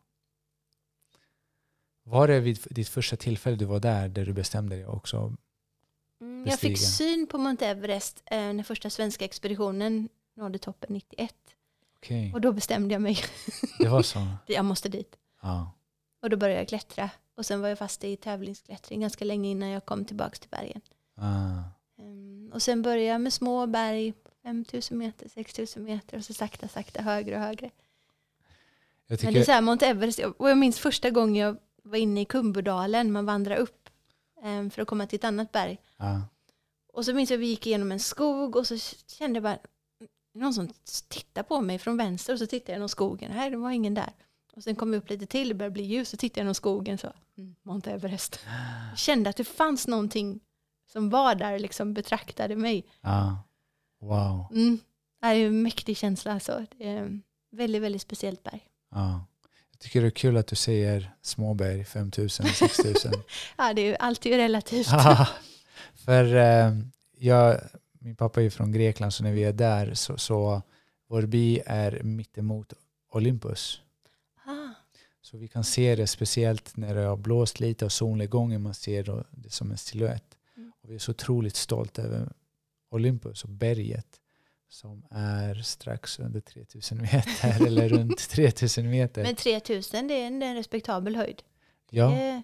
[2.02, 5.34] Var det vid ditt första tillfälle du var där, där du bestämde dig också?
[6.20, 11.34] Mm, jag fick syn på Mount Everest eh, när första svenska expeditionen nådde toppen 91.
[11.96, 13.18] Okej, Och då bestämde jag mig,
[13.78, 14.26] det var så.
[14.46, 15.16] jag måste dit.
[15.42, 15.72] Ja.
[16.22, 17.10] Och då började jag klättra.
[17.36, 20.80] Och sen var jag fast i tävlingsklättring ganska länge innan jag kom tillbaka till bergen.
[21.14, 21.62] Ah.
[21.98, 26.68] Ehm, och sen började jag med små berg, 5000 meter, 6000 meter och så sakta,
[26.68, 27.70] sakta högre och högre.
[29.08, 31.34] Jag Men det är så tycker, här, Mount Everest, jag- och jag minns första gången
[31.36, 33.88] jag var inne i Kumbudalen, man vandrar upp
[34.42, 35.80] ehm, för att komma till ett annat berg.
[35.96, 36.22] ja.
[36.92, 38.78] Och så minns jag att vi gick igenom en skog och så
[39.18, 39.58] kände jag bara,
[40.34, 40.68] någon som
[41.08, 43.94] tittar på mig från vänster och så tittade jag genom skogen, här det var ingen
[43.94, 44.12] där.
[44.56, 46.54] Och sen kom vi upp lite till, det började bli ljus, och tittade jag genom
[46.54, 48.40] skogen så, mm, Mount Everest.
[48.90, 50.40] Jag kände att det fanns någonting
[50.92, 52.84] som var där, liksom betraktade mig.
[53.00, 53.44] ja.
[54.00, 54.46] Wow.
[54.52, 54.78] Mm.
[55.20, 56.66] Det är en mäktig känsla alltså.
[56.78, 58.68] Det är väldigt, väldigt speciellt berg.
[58.90, 59.24] Ja.
[59.70, 63.12] Jag tycker det är kul att du säger småberg, 5000, 6000.
[63.58, 64.88] Ja, det är ju alltid relativt.
[64.90, 65.28] Ja,
[65.94, 66.72] För eh,
[67.18, 67.60] jag,
[68.00, 70.62] min pappa är från Grekland så när vi är där så, så
[71.08, 72.72] vår by är mittemot
[73.12, 73.80] Olympus.
[74.44, 74.68] Ah,
[75.22, 78.62] Så vi kan se det speciellt när det har blåst lite och solnedgången.
[78.62, 80.36] Man ser det som en silhuett.
[80.56, 80.72] Mm.
[80.82, 82.32] Och vi är så otroligt stolta över
[82.90, 84.06] Olympus och berget
[84.68, 89.22] som är strax under 3000 meter eller runt 3000 meter.
[89.22, 91.42] men 3000 det är en, en respektabel höjd.
[91.90, 92.42] ja, Det,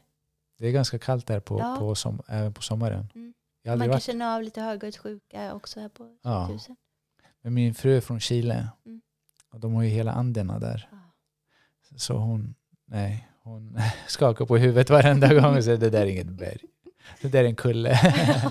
[0.58, 1.76] det är ganska kallt där på, Ja.
[1.78, 3.06] på som, även på sommaren.
[3.14, 3.34] Mm.
[3.66, 6.46] Man kan varit känna av lite höghöjdssjuka också här på Ja.
[6.46, 6.76] 3000.
[7.42, 8.68] Men min fru är från Chile.
[8.86, 9.00] Mm.
[9.50, 10.88] Och de har ju hela Anderna där.
[10.90, 10.98] Ja.
[11.96, 12.54] Så hon,
[12.86, 16.60] nej, hon skakar på huvudet varenda gång och säger det där är inget berg.
[17.20, 18.00] Det där är en kulle.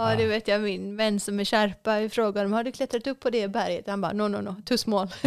[0.00, 0.60] Ja, det vet jag.
[0.60, 3.86] Min vän som är Sherpa frågade om har du klättrat upp på det berget?
[3.88, 5.08] Han bara, no, no, no, too small.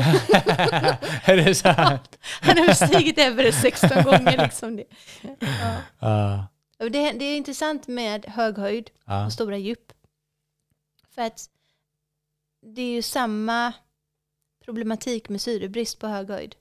[1.26, 2.18] är det sant?
[2.42, 4.38] Han har stigit Everest 16 gånger.
[4.44, 4.86] Liksom det.
[6.00, 6.48] Ja.
[6.80, 9.26] Och Det, det är intressant med hög höjd Ja.
[9.26, 9.92] och stora djup.
[11.16, 11.50] För att
[12.76, 13.74] det är ju samma
[14.66, 16.56] problematik med syrebrist på hög höjd.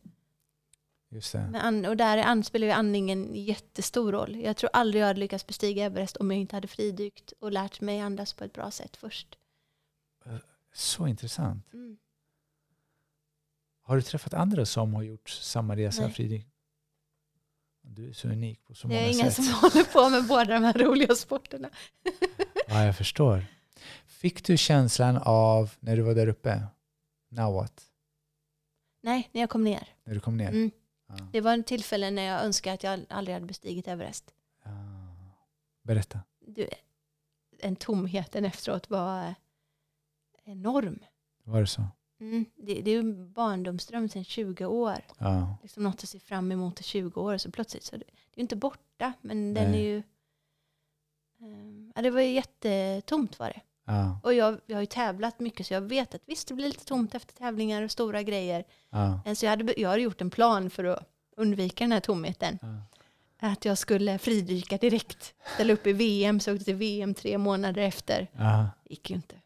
[1.12, 1.88] Just det.
[1.88, 4.36] Och där är an, spelar ju andningen jättestor roll.
[4.36, 7.80] Jag tror aldrig jag hade lyckats bestiga Everest om jag inte hade fridykt och lärt
[7.80, 9.38] mig andas på ett bra sätt först.
[10.74, 11.72] Så intressant.
[11.72, 11.96] Mm.
[13.82, 16.46] Har du träffat andra som har gjort samma resa, Nej.
[17.82, 19.44] Du är så unik på så Det många är ingen sätt.
[19.44, 21.70] som håller på med båda de här roliga sporterna.
[22.66, 23.44] Ja, jag förstår.
[24.06, 26.62] Fick du känslan av, när du var där uppe,
[27.28, 27.82] now what?
[29.02, 29.88] Nej, när jag kom ner.
[30.04, 30.48] När du kom ner?
[30.48, 30.70] Mm.
[31.18, 31.28] Ja.
[31.32, 34.34] Det var en tillfälle när jag önskade att jag aldrig hade bestigit Everest.
[34.64, 34.70] Ja.
[35.82, 36.20] Berätta.
[36.40, 36.68] Du,
[37.58, 39.34] en tomheten efteråt var
[40.44, 40.98] enorm.
[41.44, 41.82] Var det så?
[42.20, 42.44] Mm.
[42.54, 44.98] Det, det är ju barndomsdröm sedan 20 år.
[45.18, 45.56] Ja.
[45.62, 47.38] Liksom något att se fram emot i 20 år.
[47.38, 49.80] Så plötsligt så det, det är ju inte borta, men den Nej.
[49.80, 50.02] är ju...
[51.40, 53.60] ehm, ja, det var ju jättetomt var det.
[53.84, 54.20] Ja.
[54.22, 56.84] Och jag, jag har ju tävlat mycket så jag vet att visst det blir lite
[56.84, 58.64] tomt efter tävlingar och stora grejer.
[58.90, 59.20] Ja.
[59.26, 62.58] Eh, Så jag hade, jag hade gjort en plan för att undvika den här tomheten.
[62.62, 63.48] Ja.
[63.48, 65.34] Att jag skulle fridyka direkt.
[65.54, 68.28] Ställa upp i VM, så åkte till VM tre månader efter.
[68.32, 68.70] Ja.
[68.84, 69.36] gick ju inte.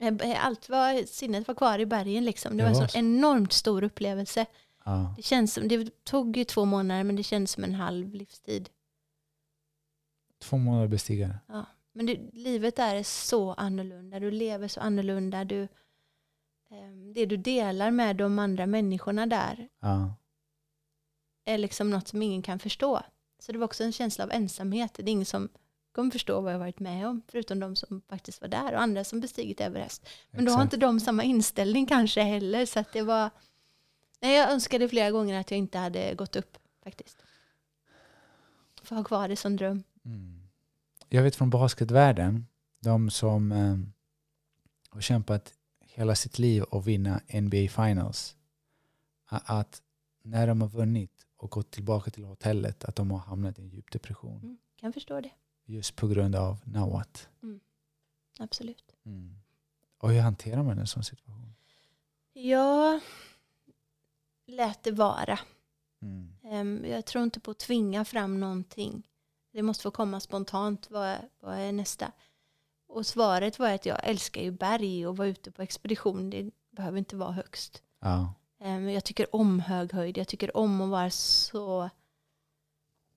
[0.00, 2.56] Eh, Allt var, sinnet var kvar i bergen liksom.
[2.56, 2.98] Det, Det var en så.
[2.98, 4.46] enormt stor upplevelse.
[4.84, 5.14] Ja.
[5.16, 8.68] Det, känns som, det tog ju två månader men det känns som en halv livstid.
[10.42, 11.36] Två månader bestigare.
[11.96, 14.20] Men det, livet där är så annorlunda.
[14.20, 15.44] Du lever så annorlunda.
[15.44, 15.68] Du,
[16.70, 20.14] ehm, det du delar med de andra människorna där Ja.
[21.44, 23.02] är liksom något som ingen kan förstå.
[23.38, 24.94] Så det var också en känsla av ensamhet.
[24.94, 25.48] Det är ingen som
[25.92, 29.04] kommer förstå vad jag varit med om, förutom de som faktiskt var där och andra
[29.04, 30.08] som bestigit Everest.
[30.30, 30.74] Men då har Exakt.
[30.74, 33.30] inte de samma inställning kanske heller, så att det var...
[34.20, 37.22] Nej, jag önskade flera gånger att jag inte hade gått upp faktiskt.
[38.82, 39.82] För att ha kvar det som dröm.
[40.04, 40.33] Mm.
[41.08, 42.46] Jag vet från basketvärlden,
[42.80, 43.76] de som eh,
[44.90, 48.36] har kämpat hela sitt liv att vinna NBA Finals,
[49.26, 49.82] att
[50.22, 53.68] när de har vunnit och gått tillbaka till hotellet, att de har hamnat i en
[53.68, 54.40] djup depression.
[54.42, 55.30] Mm, kan förstå det,
[55.64, 57.28] Just på grund av now what.
[58.38, 58.94] absolut.
[59.04, 59.36] Mm.
[59.98, 61.54] Och hur hanterar man en sån situation?
[62.32, 63.00] Jag
[64.46, 65.38] lät det vara.
[66.02, 66.28] Mm.
[66.44, 69.08] Ehm, Jag tror inte på att tvinga fram någonting.
[69.54, 70.90] Det måste få komma spontant.
[70.90, 72.12] Vad är, vad är nästa?
[72.86, 76.30] Och svaret var att jag älskar ju berg och vara ute på expedition.
[76.30, 77.82] Det behöver inte vara högst.
[78.00, 78.34] Ja.
[78.60, 80.18] Ehm, Jag tycker om hög höjd.
[80.18, 81.90] Jag tycker om att vara så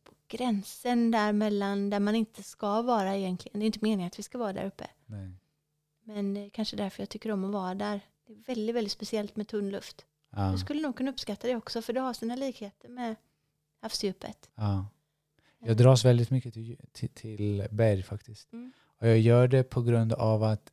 [0.03, 3.59] på gränsen där mellan där man inte ska vara egentligen.
[3.59, 4.87] Det är inte meningen att vi ska vara där uppe.
[5.05, 5.31] Nej.
[6.03, 8.01] Men det är kanske därför jag tycker om att vara där.
[8.27, 10.05] Det är väldigt, väldigt speciellt med tunn luft.
[10.29, 10.51] Ja.
[10.51, 13.15] Du skulle nog kunna uppskatta det också för det har sina likheter med
[13.81, 14.49] havsdjupet.
[14.55, 14.85] Ja.
[15.59, 18.53] Jag dras väldigt mycket till, till, till berg faktiskt.
[18.53, 18.73] Mm.
[18.99, 20.71] Och jag gör det på grund av att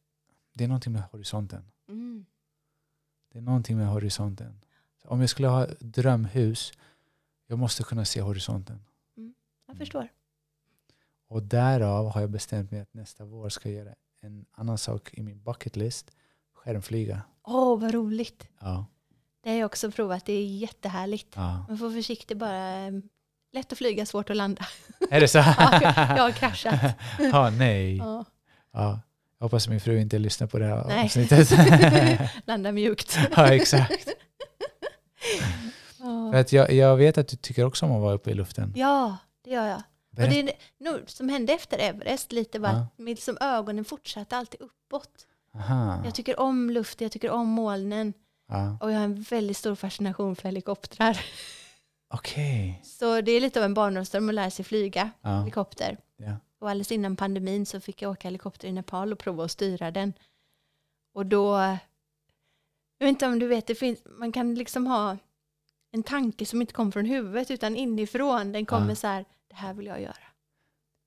[0.52, 1.64] det är någonting med horisonten.
[1.88, 2.26] Mm.
[3.32, 4.60] Det är någonting med horisonten.
[5.04, 6.72] Om jag skulle ha drömhus,
[7.46, 8.84] jag måste kunna se horisonten.
[9.66, 10.08] Jag förstår.
[11.28, 15.14] Och därav har jag bestämt mig att nästa vår ska jag göra en annan sak
[15.14, 16.10] i min bucket list.
[16.52, 17.22] Skärmflyga.
[17.42, 18.48] Åh, vad roligt.
[18.60, 18.86] Ja.
[19.40, 20.26] Det har jag också provat.
[20.26, 21.32] Det är jättehärligt.
[21.36, 21.64] ja.
[21.68, 22.90] Man får försiktig bara.
[23.54, 24.66] Lätt att flyga, svårt att landa.
[25.10, 25.38] Är det så?
[25.58, 25.80] Ja,
[26.16, 26.80] jag har kraschat.
[27.18, 27.96] Ja, nej.
[27.96, 28.24] Ja.
[28.72, 29.00] Ja.
[29.38, 31.04] Jag hoppas min fru inte lyssnar på det här Nej.
[31.04, 31.50] avsnittet.
[32.46, 33.18] Landa mjukt.
[33.36, 34.08] ja, exakt.
[35.98, 36.30] Ja.
[36.32, 38.72] För att jag, jag vet att du tycker också om att vara uppe i luften.
[38.76, 39.82] Ja, det gör jag.
[40.16, 40.50] Och det är
[40.80, 42.86] nog som hände efter Everest lite var Ja.
[42.96, 45.10] med liksom ögonen fortsatte alltid uppåt.
[45.54, 46.02] Aha.
[46.04, 48.12] Jag tycker om luft, jag tycker om molnen
[48.48, 48.78] Ja.
[48.80, 51.20] och jag har en väldigt stor fascination för helikoptrar.
[52.14, 52.80] Okej.
[52.84, 55.38] Så det är lite av en barndomsdröm att lära sig flyga Ja.
[55.38, 55.98] helikopter.
[56.16, 56.36] Ja.
[56.58, 59.90] Och alldeles innan pandemin så fick jag åka helikopter i Nepal och prova att styra
[59.90, 60.12] den.
[61.14, 61.56] Och då,
[62.98, 65.16] jag vet inte om du vet, det finns, man kan liksom ha
[65.92, 68.52] en tanke som inte kommer från huvudet utan inifrån.
[68.52, 68.94] Den kommer Ja.
[68.96, 70.14] så här, det här vill jag göra.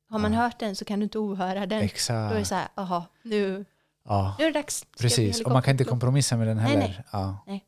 [0.09, 0.39] Har man Ja.
[0.41, 1.69] hört den så kan du inte ohöra den.
[1.69, 2.47] Då är det Exakt.
[2.47, 3.65] så här, aha, nu,
[4.03, 4.35] Ja.
[4.39, 4.77] nu är det dags.
[4.77, 5.41] Ska Precis.
[5.41, 6.79] Och man kan inte kompromissa med den Nej, heller.
[6.87, 7.03] nej.
[7.11, 7.37] Ja.
[7.47, 7.65] Nej.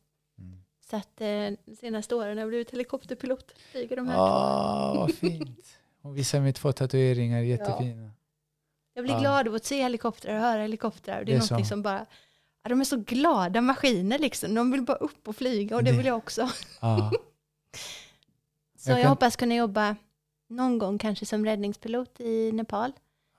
[0.90, 1.28] Så att eh,
[1.66, 3.52] de senaste åren har jag blivit helikopterpilot.
[3.72, 4.18] Flyger de här.
[4.20, 5.66] Åh, vad fint.
[6.02, 8.12] Hon visar mig två tatueringar, jättefina.
[8.94, 9.20] Jag blir Ja.
[9.20, 11.24] glad av att se helikoptrar och höra helikoptrar.
[11.24, 12.06] Det är, Det är som bara...
[12.64, 14.56] Ja, de är så glada maskiner liksom.
[14.56, 16.50] De vill bara upp och flyga och det Det- vill jag också.
[16.82, 17.12] Ja.
[18.78, 19.96] Så Jag jag, kan- hoppas kunna jobba
[20.48, 22.92] någon gång kanske som räddningspilot i Nepal.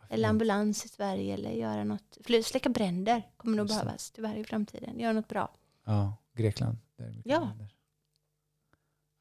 [0.09, 2.19] Eller ambulans i Sverige eller göra något.
[2.45, 4.99] Släcka bränder kommer nog behövas tyvärr i framtiden.
[5.01, 5.51] Göra något bra.
[5.85, 6.77] Ja, Grekland.
[7.05, 7.41] Är mycket Ja.
[7.41, 7.75] länder.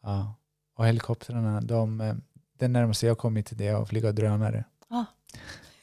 [0.04, 0.36] ja.
[0.76, 2.16] Och helikoptrarna, de, eh,
[2.58, 4.66] det närmaste jag kommit till det är att flyga drönare.
[4.90, 5.06] Ja.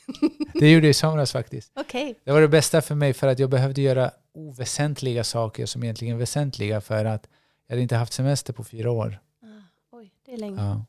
[0.61, 1.73] Det gjorde jag i somras faktiskt.
[1.77, 2.21] Okej.
[2.25, 6.15] Det var det bästa för mig för att jag behövde göra oväsentliga saker som egentligen
[6.15, 7.29] är väsentliga för att
[7.67, 9.19] jag hade inte haft semester på fyra år.
[9.43, 9.47] Ah,
[9.91, 10.63] oj, det är länge.
[10.63, 10.85] Ja.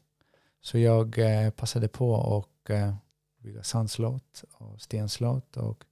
[0.61, 2.93] Så jag eh, passade på och eh,
[3.39, 5.85] bygga sandslott och stenslott och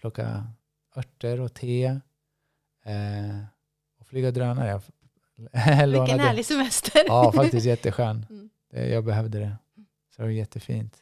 [0.00, 0.46] plocka
[0.96, 1.84] örter och te
[2.84, 3.38] eh,
[4.14, 4.80] flyga drönare.
[5.86, 7.02] Vilken härlig semester.
[7.06, 8.26] Ja, faktiskt jätteskön.
[8.76, 8.90] Mm.
[8.92, 9.56] Jag behövde det.
[10.10, 10.96] Så det var jättefint.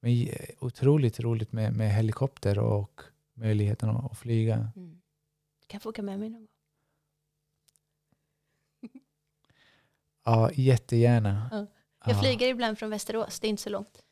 [0.00, 0.28] Men
[0.58, 3.00] otroligt roligt med, med helikopter och
[3.34, 4.54] möjligheten att, att flyga.
[4.76, 5.00] Mm.
[5.60, 6.48] Du kan få åka med mig någon gång.
[10.24, 11.48] Ja, jättegärna.
[11.52, 11.66] Ja.
[12.04, 12.20] Jag Ja.
[12.20, 14.02] flyger ibland från Västerås, det är inte så långt.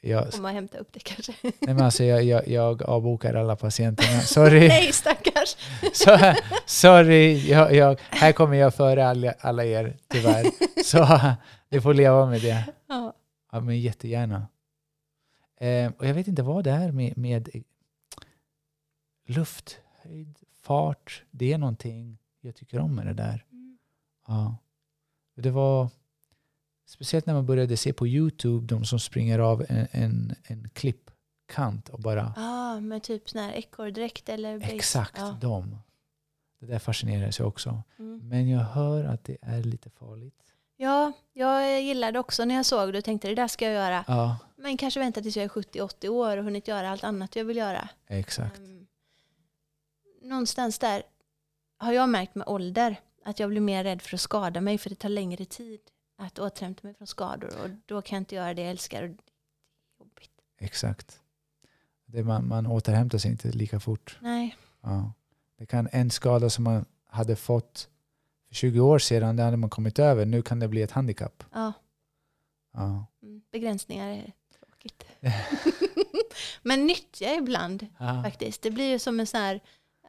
[0.00, 1.32] Jag, Kommer och hämta upp det kanske.
[1.42, 4.20] nej, men alltså, jag, jag, jag avbokar alla patienterna.
[4.24, 4.68] Sorry.
[4.68, 5.56] Nej stackars.
[5.92, 6.34] Så,
[6.66, 10.46] sorry, jag, jag, här kommer jag före alla, alla er tyvärr.
[10.84, 11.08] Så
[11.68, 12.64] ni får leva med det.
[12.86, 13.14] Ja.
[13.52, 14.48] Ja, men jättegärna.
[15.60, 17.48] Eh, och jag vet inte vad det är med, med
[19.26, 21.22] luft, höjd, fart.
[21.30, 23.44] Det är någonting jag tycker om med det där.
[23.52, 23.78] Mm.
[24.26, 24.56] Ja.
[25.36, 25.88] Det var
[26.86, 31.88] speciellt när man började se på Youtube de som springer av en, en, en klippkant
[31.88, 34.72] och bara Ja, med typ sån här ekorrdräkt eller base.
[34.72, 35.36] exakt Ja.
[35.40, 35.78] dem.
[36.58, 37.82] Det där fascinerar jag också.
[37.98, 38.28] Mm.
[38.28, 40.34] Men jag hör att det är lite farligt.
[40.76, 44.04] ja, jag gillade också när jag såg det och tänkte det där ska jag göra.
[44.08, 47.44] Ja, Men kanske vänta tills jag är 70-80 år och hunnit göra allt annat jag
[47.44, 47.88] vill göra.
[48.06, 48.58] exakt.
[48.58, 48.86] Ehm,
[50.22, 51.02] någonstans där
[51.78, 54.90] har jag märkt med ålder att jag blir mer rädd för att skada mig för
[54.90, 55.80] det tar längre tid
[56.16, 59.02] att återhämta mig från skador och då kan jag inte göra det jag älskar.
[59.02, 60.30] Och det är jobbigt.
[60.58, 61.20] Exakt.
[62.06, 64.18] Det man, man återhämtar sig inte lika fort.
[64.20, 65.12] Nej, Ja.
[65.58, 67.88] Det kan en skada som man hade fått
[68.48, 70.26] för 20 år sedan, det hade man kommit över.
[70.26, 71.44] Nu kan det bli ett handikapp.
[71.52, 71.72] ja,
[72.72, 73.06] Ja.
[73.22, 75.04] mm, begränsningar är tråkigt.
[76.62, 78.62] Men nyttja ibland Ja, faktiskt.
[78.62, 79.60] Det blir ju som en sån här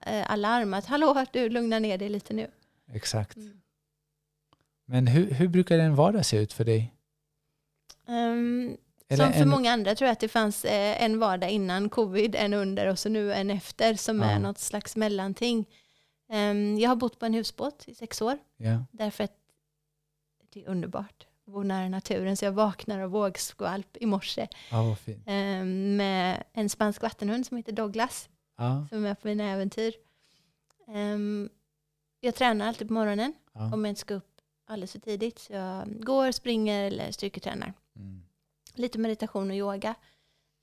[0.02, 2.52] eh, alarm att hallå, du lugnar ner dig lite nu.
[2.92, 3.38] exakt.
[3.38, 3.62] Mm.
[4.86, 6.92] Men hur, hur brukar en vardag se ut för dig?
[9.08, 11.90] Eller som för en- många andra tror jag att det fanns eh, en vardag innan
[11.90, 14.26] covid, en under och så nu en efter som Ja.
[14.26, 15.66] är något slags mellanting.
[16.30, 19.34] Ehm, jag har bott på en husbåt i sex år Ja, därför att
[20.54, 24.48] det är underbart att bo nära naturen så jag vaknar av vågskvalp i morse
[25.06, 25.24] fint.
[25.26, 29.94] ehm, med en spansk vattenhund som heter Douglas Ja, som är med på mina äventyr.
[30.88, 31.50] Ehm,
[32.20, 33.74] jag tränar alltid på morgonen ja.
[33.74, 34.35] om jag inte ska upp
[34.66, 35.40] alldeles för tidigt.
[35.40, 37.74] Så jag går, springer eller styrketränar.
[37.96, 38.24] Mm.
[38.74, 39.96] Lite meditation och yoga.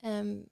[0.02, 0.46] Ehm,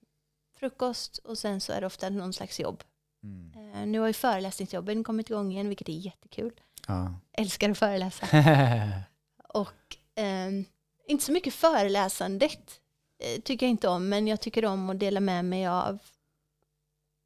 [0.56, 2.84] frukost och sen så är det ofta någon slags jobb.
[3.22, 3.52] Mm.
[3.74, 6.60] Eh, nu har ju föreläsningsjobben kommit igång igen, vilket är jättekul.
[6.86, 7.14] Ja.
[7.32, 8.26] Älskar att föreläsa.
[9.48, 10.64] Och ehm,
[11.06, 12.80] inte så mycket föreläsandet
[13.18, 15.98] eh, tycker jag inte om, men jag tycker om att dela med mig av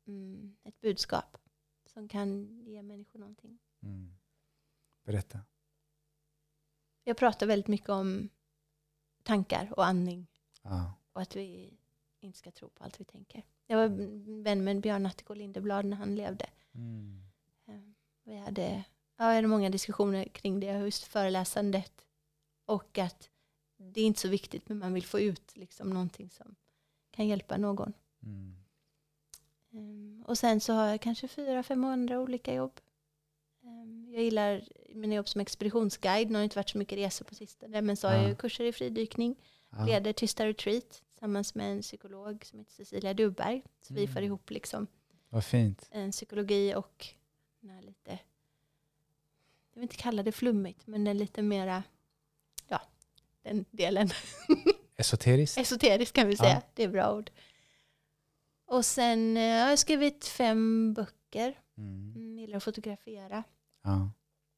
[0.06, 1.38] mm, ett budskap
[1.92, 3.58] som kan ge människor någonting.
[3.82, 4.16] mm.
[5.04, 5.40] Berätta.
[7.04, 8.28] Jag pratar väldigt mycket om
[9.22, 10.26] tankar och andning
[10.62, 10.92] Ja.
[11.12, 11.78] och att vi
[12.20, 13.42] inte ska tro på allt vi tänker.
[13.66, 13.88] Jag var
[14.42, 16.46] vän med Björn Natthiko Lindeblad när han levde.
[16.74, 17.22] Mm.
[17.66, 17.94] Ehm,
[18.24, 18.84] Vi hade,
[19.16, 22.06] ja, hade många diskussioner kring det, just föreläsandet
[22.64, 23.30] och att
[23.76, 26.54] det är inte så viktigt men man vill få ut liksom någonting som
[27.10, 27.92] kan hjälpa någon.
[28.22, 28.56] Mm.
[29.72, 32.80] Ehm, Och sen så har jag kanske fyra, fem andra olika jobb.
[33.62, 37.34] Ehm, Jag gillar mina jobb som expeditionsguide, nu har inte varit så mycket resor på
[37.34, 38.28] sistone, men så har jag Ja.
[38.28, 39.36] ju kurser i fridykning,
[39.70, 39.84] Ja.
[39.86, 43.62] leder Tysta Retreat tillsammans med en psykolog som heter Cecilia Duberg.
[43.82, 44.14] Så vi Mm.
[44.14, 44.86] får ihop liksom
[45.28, 45.88] Vad fint.
[45.90, 47.06] en psykologi och
[47.60, 51.82] den lite, jag vill inte kalla det flummigt, men den lite mera,
[52.68, 52.82] ja,
[53.42, 54.08] den delen.
[54.96, 55.58] Esoteriskt?
[55.58, 56.62] Esoterisk kan vi säga, Ja.
[56.74, 57.30] det är bra ord.
[58.66, 62.12] Och sen eh, har jag skrivit fem böcker, Mm.
[62.16, 63.44] mm, gillar att fotografera.
[63.82, 64.10] Ja.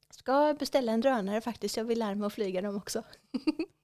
[0.09, 3.03] Ska beställa en drönare faktiskt, jag vill lära mig att flyga dem också.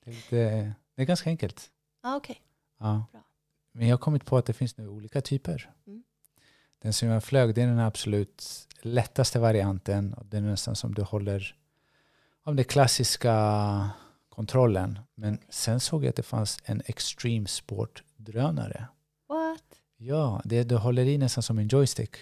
[0.04, 1.72] Det, är lite, det är ganska enkelt.
[2.04, 2.42] Ja, okej.
[2.80, 3.06] Ja.
[3.12, 3.24] Bra.
[3.72, 5.72] Men jag har kommit på att det finns nu olika typer.
[5.88, 6.04] Mm.
[6.80, 10.14] Den som jag flög, det är den absolut lättaste varianten.
[10.14, 11.56] Och det är nästan som du håller
[12.44, 13.90] om det klassiska
[14.30, 15.00] kontrollen.
[15.16, 18.88] Men sen såg jag att det fanns en extreme sport drönare.
[19.28, 19.64] What?
[19.98, 22.16] Ja, det du håller i nästan som en joystick.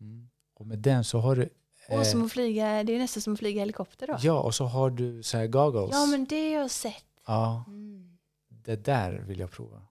[0.00, 0.28] Mm.
[0.54, 1.48] Och med den så har du...
[1.90, 4.16] Och eh, som att flyga, det är nästan som att flyga helikopter då.
[4.20, 5.90] ja, och så har du så här goggles.
[5.92, 7.04] Ja, men det har jag sett.
[7.26, 8.18] Ja, Mm,
[8.48, 9.82] det där vill jag prova.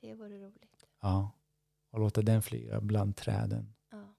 [0.00, 0.86] det vore roligt.
[1.00, 1.30] Ja.
[1.90, 3.74] Och låta den flyga bland träden.
[3.90, 4.14] Ja,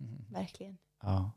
[0.00, 0.24] Mm.
[0.30, 0.78] verkligen.
[1.02, 1.30] Ja.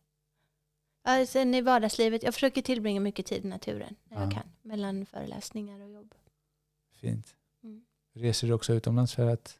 [1.03, 4.31] Ja, sen i vardagslivet, jag försöker tillbringa mycket tid i naturen när jag Ja.
[4.31, 4.43] kan.
[4.61, 6.15] Mellan föreläsningar och jobb.
[6.91, 7.35] Fint.
[7.63, 7.85] Mm.
[8.13, 9.59] Reser du också utomlands för att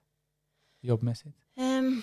[0.82, 1.38] jobbmässigt?
[1.56, 2.02] Ehm,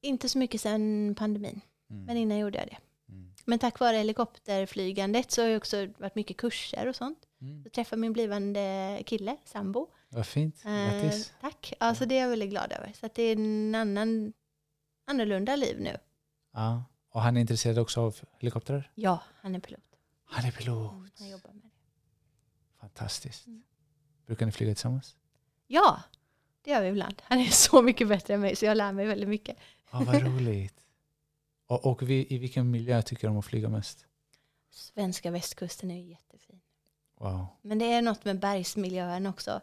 [0.00, 1.60] inte så mycket sen pandemin,
[1.90, 2.04] Mm.
[2.04, 2.78] men innan gjorde jag det.
[3.12, 3.32] Mm.
[3.44, 7.18] Men tack vare helikopterflygandet så har det också varit mycket kurser och sånt.
[7.40, 7.62] Mm.
[7.62, 9.90] Jag träffade min blivande kille, sambo.
[10.08, 10.62] Vad fint.
[10.64, 11.32] Eh, Grattis.
[11.40, 11.72] tack.
[11.80, 12.92] Alltså det är jag väldigt glad över.
[13.00, 14.32] Så det är en annan,
[15.06, 15.96] annorlunda liv nu.
[16.52, 16.84] Ja.
[17.12, 18.90] Och han är intresserad också av helikoptrar?
[18.94, 19.80] Ja, han är pilot.
[20.24, 20.92] Han är pilot.
[20.92, 21.70] Mm, han jobbar med det.
[22.80, 23.46] Fantastiskt.
[23.46, 23.62] Mm.
[24.26, 25.16] Brukar ni flyga tillsammans?
[25.66, 26.02] Ja,
[26.62, 27.22] det gör vi ibland.
[27.24, 29.56] Han är så mycket bättre än mig så jag lär mig väldigt mycket.
[29.92, 30.79] Ja, vad roligt.
[31.70, 34.06] Och, och vi, i vilken miljö tycker du om att flyga mest?
[34.70, 36.60] Svenska västkusten är ju jättefin.
[37.20, 37.46] Wow.
[37.62, 39.60] Men det är något med bergsmiljön också.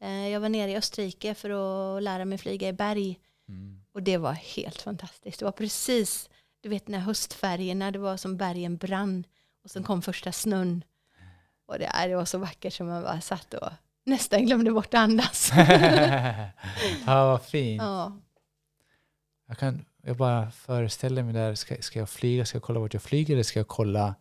[0.00, 3.18] Eh, Jag var nere i Österrike för att lära mig flyga i berg.
[3.48, 3.82] Mm.
[3.92, 5.38] Och det var helt fantastiskt.
[5.38, 6.30] Det var precis,
[6.60, 9.24] du vet när höstfärgerna, det var som bergen brann.
[9.64, 10.84] Och sen kom första snön.
[11.66, 13.68] Och det, äh, det var så vackert som man bara satt och
[14.04, 15.50] nästan glömde bort att andas.
[17.06, 17.82] ja, vad fint.
[17.82, 18.16] ja.
[19.46, 22.92] Jag, kan, jag bara föreställer mig där, ska, ska jag flyga, ska jag kolla vart
[22.94, 24.14] jag flyger eller ska jag kolla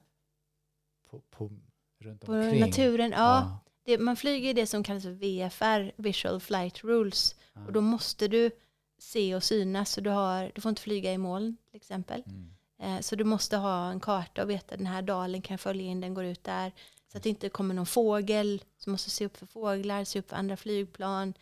[1.09, 1.51] på, på,
[1.99, 2.59] runt På omkring?
[2.59, 3.59] naturen, ja.
[3.85, 7.35] Det, man flyger i det som kallas för VFR, Visual Flight Rules.
[7.53, 7.65] Ja.
[7.65, 8.51] Och då måste du
[8.99, 9.91] se och synas.
[9.91, 12.23] Så du, har, du får inte flyga i moln till exempel.
[12.25, 12.49] Mm.
[12.97, 15.83] Eh, Så du måste ha en karta och veta den här dalen kan jag följa
[15.85, 16.71] in, den går ut där.
[17.11, 18.63] Så att det inte kommer någon fågel.
[18.77, 21.33] Så måste se upp för fåglar, se upp för andra flygplan.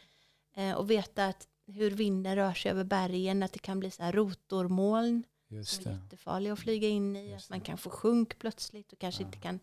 [0.55, 4.03] Eh, Och veta att hur vinden rör sig över bergen, att det kan bli så
[4.03, 6.01] här rotormoln Just som är det.
[6.03, 7.31] jättefarliga att flyga in i.
[7.31, 9.27] Just Att man kan få sjunk plötsligt och kanske Ja.
[9.27, 9.59] inte kan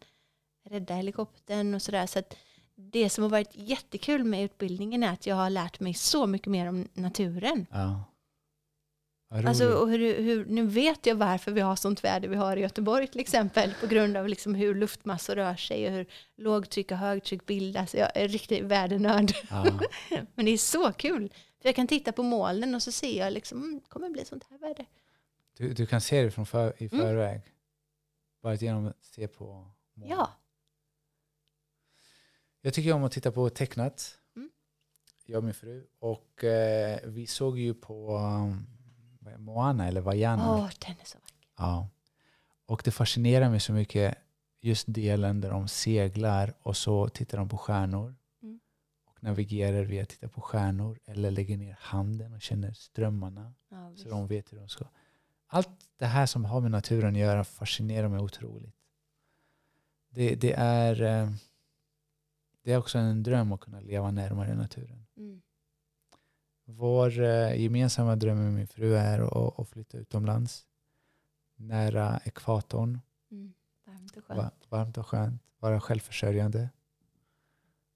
[0.69, 2.07] rädda helikoptern och sådär.
[2.07, 2.37] Så att
[2.77, 6.47] det som har varit jättekul med utbildningen är att jag har lärt mig så mycket
[6.49, 7.67] mer om naturen.
[7.71, 8.05] Ja.
[9.47, 12.61] Alltså, och hur, hur, nu vet jag varför vi har sånt väder vi har i
[12.61, 13.75] Göteborg till exempel.
[13.81, 17.95] På grund av liksom hur luftmassor rör sig och hur lågtryck och högtryck bildas.
[17.95, 19.33] Jag är riktigt värdernörd.
[19.51, 19.67] ja.
[20.35, 21.33] Men det är så kul.
[21.65, 24.25] För jag kan titta på molnen och så ser jag liksom, mm, det kommer bli
[24.25, 24.87] sånt här väder.
[25.57, 27.07] du, du kan se det från för, i Mm.
[27.07, 27.41] förväg?
[28.43, 29.45] Bara genom att se på
[29.95, 30.11] moln.
[30.11, 30.31] Ja,
[32.61, 34.19] Jag tycker om att titta på tecknat.
[34.37, 34.51] Mm.
[35.27, 35.87] Jag och min fru.
[35.99, 38.67] Och eh, vi såg ju på um,
[39.39, 40.53] Moana eller Vaiana.
[40.57, 41.35] åh den är så vacker.
[41.57, 41.89] Ja.
[42.67, 44.19] Och det fascinerar mig så mycket
[44.61, 48.15] just delen där de seglar och så tittar de på stjärnor.
[49.25, 53.55] Navigerar via att titta på stjärnor eller lägger ner handen och känner strömmarna.
[53.69, 53.93] Ja.
[53.97, 54.85] Så de vet hur de ska.
[55.47, 58.75] Allt det här som har med naturen att göra fascinerar mig otroligt.
[60.11, 61.31] Det, det, är, eh,
[62.63, 65.07] det är också en dröm att kunna leva närmare naturen.
[65.17, 65.43] Mm.
[66.65, 70.67] Vår eh, gemensamma dröm med min fru är att, att flytta utomlands.
[71.57, 73.01] Nära ekvatorn.
[73.31, 73.55] Mm.
[73.85, 74.39] Varmt och skönt.
[74.39, 75.43] Va- Varmt och skönt.
[75.59, 76.69] Vara självförsörjande.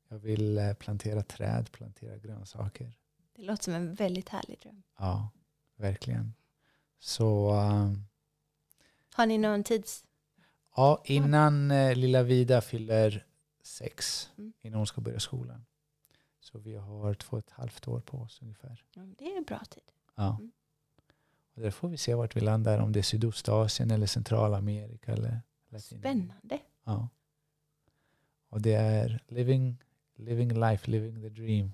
[0.09, 2.93] Jag vill eh, plantera träd, plantera grönsaker.
[3.37, 4.83] Det låter som en väldigt härlig dröm.
[4.99, 5.31] Ja,
[5.77, 6.35] verkligen.
[6.99, 8.05] Så um,
[9.15, 10.05] Har ni någon tids...
[10.77, 13.27] ja, innan eh, lilla Vida fyller
[13.63, 14.53] sex, Mm.
[14.61, 15.65] innan hon ska börja skolan.
[16.41, 18.85] Så vi har två och ett halvt år på oss ungefär.
[18.95, 19.83] Ja, Det är en bra tid.
[20.17, 20.37] Ja.
[20.39, 20.53] Mm.
[21.55, 25.43] Och där får vi se vart vi landar, om det är Sydostasien eller Centralamerika eller
[25.69, 26.09] Latinamerika.
[26.11, 26.59] Spännande.
[26.85, 27.09] Ja.
[28.49, 29.83] Och det är living,
[30.19, 31.73] living life, living the dream.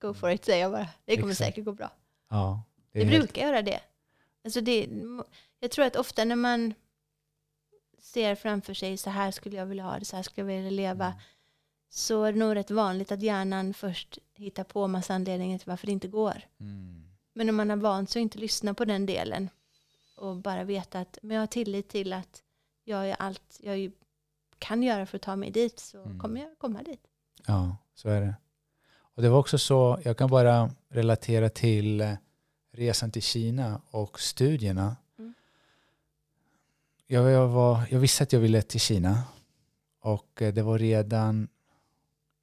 [0.00, 0.88] Go for it säger jag bara.
[1.04, 1.46] Det kommer Exakt.
[1.48, 1.90] säkert gå bra.
[2.28, 3.80] Ja, Det, är helt- brukar göra det.
[4.44, 4.88] Alltså det.
[5.60, 6.74] Jag tror att ofta när man
[7.98, 10.70] ser framför sig så här skulle jag vilja ha det, så här skulle jag vilja
[10.70, 11.06] leva.
[11.06, 11.18] Mm.
[11.88, 15.86] Så är det nog rätt vanligt att hjärnan först hittar på massa anledningar till varför
[15.86, 16.42] det inte går.
[16.60, 17.04] Mm.
[17.32, 19.48] Men om man har vant sig att inte lyssna på den delen
[20.16, 22.42] och bara veta att men jag har tillit till att
[22.84, 23.92] jag gör allt jag
[24.58, 26.20] kan göra för att ta mig dit så Mm.
[26.20, 27.06] kommer jag komma dit.
[27.46, 28.34] Ja, så är det.
[29.00, 32.14] Och det var också så, jag kan bara relatera till eh,
[32.72, 34.96] resan till Kina och studierna.
[35.18, 35.34] Mm.
[37.06, 39.24] Jag, jag, var, jag visste att jag ville till Kina
[40.00, 41.48] och eh, det var redan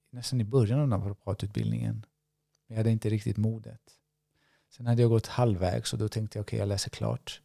[0.09, 2.05] nästan i början av naprapatutbildningen.
[2.67, 3.81] Men jag hade inte riktigt modet.
[4.69, 7.41] Sen hade jag gått halvvägs och då tänkte jag okej, jag läser klart.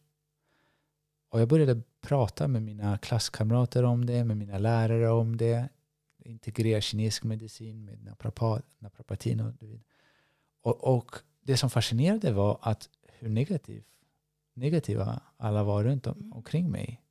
[1.29, 5.69] Och jag började prata med mina klasskamrater om det, med mina lärare om det.
[6.25, 9.81] Integrera kinesisk medicin med naprapat, naprapatin och vidare.
[10.61, 13.83] Och, och det som fascinerade var att hur negativ,
[14.53, 16.33] negativa alla var runt om, Mm.
[16.33, 17.01] omkring mig.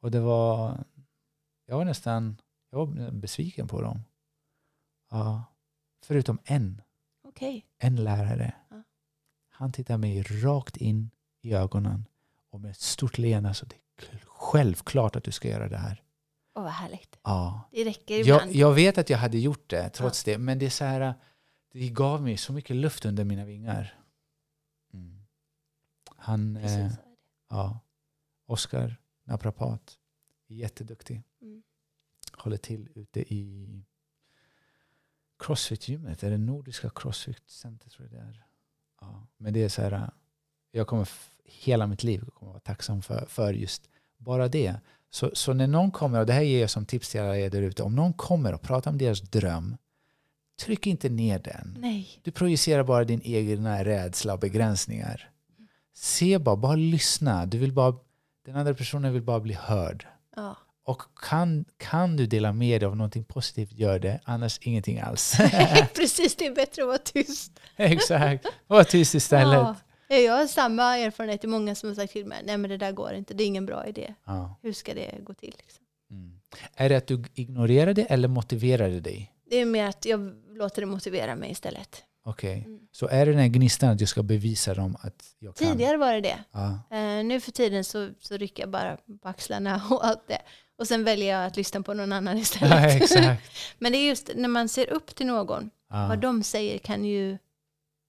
[0.00, 0.84] Och det var,
[1.66, 2.36] jag var nästan,
[2.70, 4.02] jag var besviken på dem.
[5.10, 5.44] Ja,
[6.02, 6.82] förutom en.
[7.24, 7.66] Okej.
[7.78, 8.54] En lärare.
[8.70, 8.82] Ja.
[9.48, 11.10] Han tittar mig rakt in
[11.42, 12.06] i ögonen
[12.50, 13.74] och med ett stort leende så det
[14.14, 16.02] är självklart att du ska göra det här.
[16.54, 17.18] Åh, vad härligt.
[17.22, 17.68] Ja.
[17.72, 18.52] Det räcker Jag, ibland.
[18.52, 21.14] jag vet att jag hade gjort det trots det, men det är så här,
[21.72, 23.94] det gav mig så mycket luft under mina vingar.
[24.92, 25.22] Mm.
[26.16, 26.92] Han, eh,
[27.50, 27.80] ja,
[28.46, 29.98] Oskar, naprapat,
[30.46, 31.22] jätteduktig.
[31.42, 31.62] Mm.
[32.32, 33.84] Håller till ute i
[35.38, 38.44] Crossfit-gymmet, är det Nordiska Crossfit-center tror jag det är.
[39.00, 40.10] Ja, men det är så här,
[40.70, 41.08] jag kommer
[41.44, 44.80] hela mitt liv kommer vara tacksam för, för just bara det.
[45.10, 47.50] Så, så när någon kommer, och det här ger jag som tips till alla er
[47.50, 49.76] där ute, om någon kommer och pratar om deras dröm,
[50.62, 51.76] tryck inte ner den.
[51.80, 52.08] Nej.
[52.22, 55.30] Du projicerar bara din egen rädsla och begränsningar.
[55.94, 57.46] Se bara, bara lyssna.
[57.46, 57.94] Du vill bara,
[58.46, 60.06] den andra personen vill bara bli hörd.
[60.36, 60.56] Ja.
[60.84, 64.20] Och kan, kan du dela med dig av någonting positivt, gör det.
[64.24, 65.36] Annars ingenting alls.
[65.94, 67.60] Precis, det är bättre att vara tyst.
[67.76, 68.46] Exakt.
[68.66, 69.54] Var tyst istället.
[69.54, 69.76] Ja.
[70.16, 71.40] Jag har samma erfarenhet.
[71.40, 73.42] Det är många som har sagt till mig, nej men det där går inte, det
[73.44, 74.14] är ingen bra idé.
[74.24, 74.56] Ja.
[74.62, 75.54] Hur ska det gå till?
[75.58, 75.84] Liksom?
[76.10, 76.40] Mm.
[76.74, 79.32] Är det att du ignorerar det eller motiverar det dig?
[79.50, 82.04] Det är mer att jag låter det motivera mig istället.
[82.24, 82.62] Okej.
[82.66, 82.80] Mm.
[82.92, 85.68] Så är det den här gnistan att jag ska bevisa dem att jag kan?
[85.72, 86.38] Tidigare var det det.
[86.52, 86.96] Ja.
[86.96, 90.42] Eh, nu för tiden så, så rycker jag bara på axlarna och allt det.
[90.78, 93.02] Och sen väljer jag att lyssna på någon annan ja, istället.
[93.02, 93.42] exakt.
[93.78, 97.04] Men det är just när man ser upp till någon, Ja, vad de säger kan
[97.04, 97.38] ju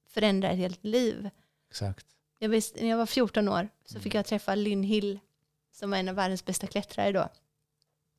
[0.09, 1.29] förändra ett helt liv.
[1.71, 2.05] Exakt.
[2.39, 4.03] Jag visst, när jag var 14 år så Mm.
[4.03, 5.19] fick jag träffa Lynn Hill
[5.71, 7.29] som var en av världens bästa klättrare då.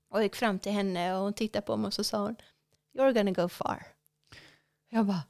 [0.09, 2.37] Och jag gick fram till henne och hon tittade på mig och så sa hon
[2.95, 3.87] You're gonna go far.
[4.89, 5.23] Jag bara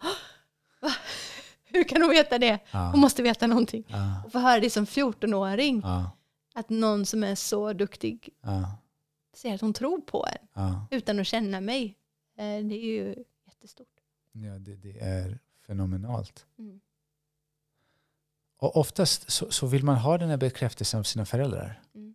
[0.80, 0.92] Va?
[1.64, 2.58] Hur kan hon veta det?
[2.70, 2.90] Ja.
[2.90, 3.84] Hon måste veta någonting.
[3.88, 4.22] Ja.
[4.26, 5.80] Och få höra det som 14-åring.
[5.84, 6.10] Ja.
[6.54, 8.28] Att någon som är så duktig
[9.34, 11.84] säger att hon tror på en utan att känna mig.
[12.36, 13.88] Eh, Det är ju jättestort.
[14.32, 16.46] Ja, det, det är fenomenalt.
[16.58, 16.80] Mm.
[18.62, 21.80] Och oftast så, så vill man ha den här bekräftelsen av sina föräldrar.
[21.94, 22.14] Mm.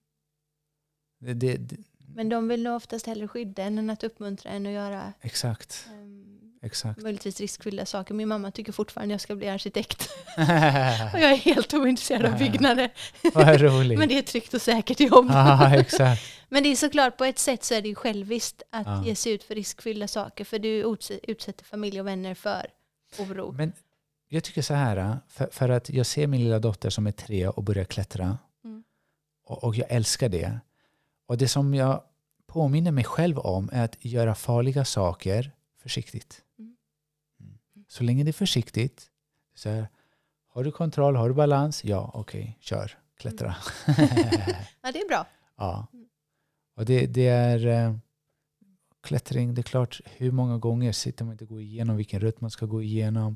[1.19, 1.75] Det, det, det,
[2.15, 5.87] Men de vill nog oftast hellre skydda en än att uppmuntra en att göra exakt.
[5.91, 7.01] um, exakt.
[7.01, 8.13] möjligtvis riskfyllda saker.
[8.13, 10.01] Min mamma tycker fortfarande jag ska bli arkitekt.
[11.13, 12.93] Och jag är helt ointresserad av byggnader.
[13.97, 15.27] Men det är ett tryggt och säkert jobb.
[15.29, 16.21] ja, exakt.
[16.49, 19.05] Men det är såklart, på ett sätt så är det ju själviskt att Ja.
[19.05, 20.45] ge sig ut för riskfyllda saker.
[20.45, 22.67] För du utsätter familj och vänner för
[23.19, 23.51] oro.
[23.51, 23.73] Men
[24.27, 27.47] jag tycker så här, för, för att jag ser min lilla dotter som är tre
[27.47, 28.37] och börjar klättra.
[28.63, 28.83] Mm.
[29.43, 30.59] Och, och jag älskar det.
[31.25, 32.03] Och det som jag
[32.47, 36.43] påminner mig själv om är att göra farliga saker försiktigt.
[36.59, 36.75] Mm.
[37.39, 37.57] Mm.
[37.87, 39.09] Så länge det är försiktigt,
[39.55, 39.87] så här,
[40.47, 41.83] har du kontroll, har du balans?
[41.83, 43.55] Ja, okej, kör, klättra.
[44.81, 45.25] Ja, det är bra.
[45.57, 45.87] ja.
[45.93, 46.05] Mm.
[46.75, 47.95] Och det, det är eh,
[49.01, 52.41] klättring, det är klart, hur många gånger sitter man inte och går igenom vilken rutt
[52.41, 53.35] man ska gå igenom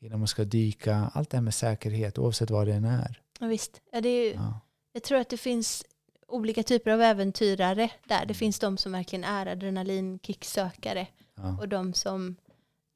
[0.00, 1.10] innan man ska dyka.
[1.14, 3.22] Allt det här med säkerhet, oavsett vad det än är.
[3.40, 3.80] Ja, visst.
[3.92, 4.60] Ja, det är ju, Ja.
[4.92, 5.84] jag tror att det finns
[6.28, 8.26] olika typer av äventyrare där.
[8.26, 11.58] Det finns de som verkligen är adrenalinkicksökare Ja.
[11.58, 12.36] och de som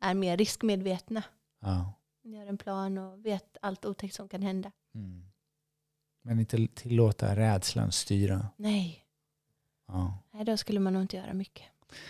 [0.01, 1.23] är mer riskmedvetna.
[1.61, 1.93] Ja.
[2.25, 4.71] Gör en plan och vet allt otäckt som kan hända.
[4.95, 5.25] Mm.
[6.23, 8.49] Men inte tillåta rädslan styra.
[8.57, 9.01] Nej,
[9.89, 10.19] Ja.
[10.31, 11.65] Nej då skulle man nog inte göra mycket.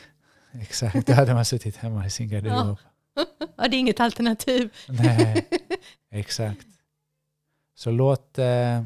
[0.53, 2.79] Exakt, då hade man suttit hemma i sin garderob.
[2.83, 2.91] Ja,
[3.57, 4.75] det är inget alternativ.
[4.89, 5.49] Nej,
[6.11, 6.67] exakt.
[7.75, 8.83] Så låt, eh,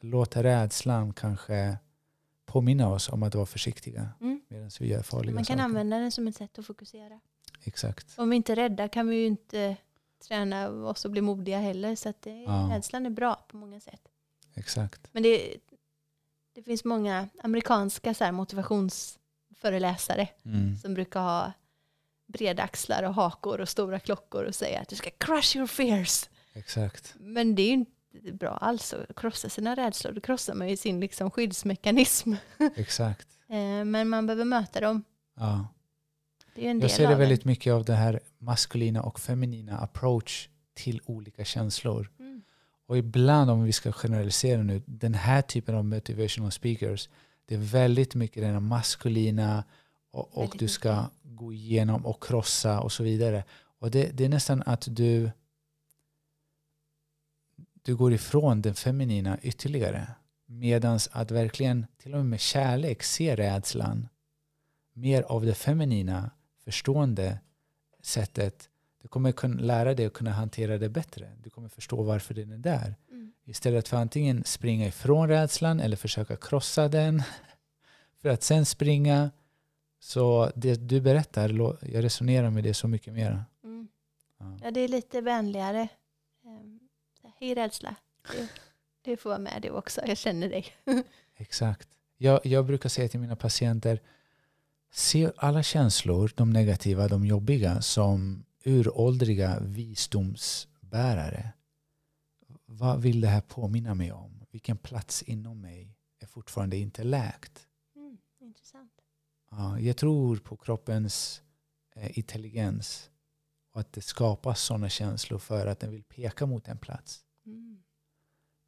[0.00, 1.76] låt rädslan kanske
[2.46, 4.40] påminna oss om att vara försiktiga Mm.
[4.48, 5.64] medan vi gör farliga Man kan saker.
[5.64, 7.20] använda den som ett sätt att fokusera.
[7.64, 8.18] Exakt.
[8.18, 9.76] Om vi inte är rädda kan vi ju inte
[10.28, 11.96] träna oss och bli modiga heller.
[11.96, 12.68] Så att det, Ja.
[12.72, 14.00] rädslan är bra på många sätt.
[14.54, 15.08] Exakt.
[15.12, 15.56] Men det,
[16.52, 20.76] det finns många amerikanska så motivationsföreläsare Mm.
[20.76, 21.52] som brukar ha
[22.28, 26.28] breda axlar och hakor och stora klockor och säga att du ska crush your fears.
[26.52, 27.14] Exakt.
[27.20, 30.12] Men det är ju inte bra alls att krossa sina rädslor.
[30.12, 32.34] Då krossar man ju sin liksom, skyddsmekanism.
[32.76, 33.28] Exakt.
[33.48, 35.04] Eh, Men man behöver möta dem.
[35.36, 35.68] Ja.
[36.54, 39.20] Det är ju en Jag del ser det väldigt mycket av det här maskulina och
[39.20, 42.10] feminina approach till olika känslor.
[42.16, 42.24] det.
[42.24, 42.42] Mm.
[42.86, 47.08] Och ibland, om vi ska generalisera nu, den här typen av motivational speakers,
[47.46, 49.64] det är väldigt mycket den här maskulina
[50.10, 51.04] och, och du ska
[51.38, 53.44] gå igenom och krossa och så vidare.
[53.78, 55.30] Och det, det är nästan att du
[57.88, 60.06] du går ifrån den feminina ytterligare.
[60.46, 64.08] Medans att verkligen, till och med med kärlek, se rädslan.
[64.92, 66.30] Mer av det feminina,
[66.64, 67.38] förstående
[68.02, 68.68] sättet.
[69.02, 71.32] Du kommer kunna lära dig att kunna hantera det bättre.
[71.42, 72.94] Du kommer förstå varför den är där.
[73.10, 73.32] Mm.
[73.44, 77.22] Istället för att antingen springa ifrån rädslan eller försöka krossa den.
[78.22, 79.30] För att sen springa.
[80.00, 81.48] Så det du berättar,
[81.92, 83.44] jag resonerar med det så mycket mer.
[83.64, 83.88] Mm.
[84.38, 84.58] Ja.
[84.62, 85.88] Ja, det är lite vänligare.
[86.44, 86.80] Ehm,
[87.36, 87.94] Hej rädsla.
[88.32, 88.48] Det,
[89.02, 90.00] det får vara med du också.
[90.06, 90.66] Jag känner dig.
[91.36, 91.88] Exakt.
[92.16, 94.00] Jag, jag brukar säga till mina patienter,
[94.90, 101.52] se alla känslor, de negativa, de jobbiga, som uråldriga visdomsbärare.
[102.66, 104.44] Vad vill det här påminna mig om?
[104.50, 107.66] Vilken plats inom mig är fortfarande inte läkt?
[107.96, 108.92] Mm, intressant.
[109.50, 111.42] Ja, jag tror på kroppens
[111.94, 113.10] eh, intelligens
[113.72, 117.24] och att det skapas sådana känslor för att den vill peka mot en plats.
[117.46, 117.82] Mm.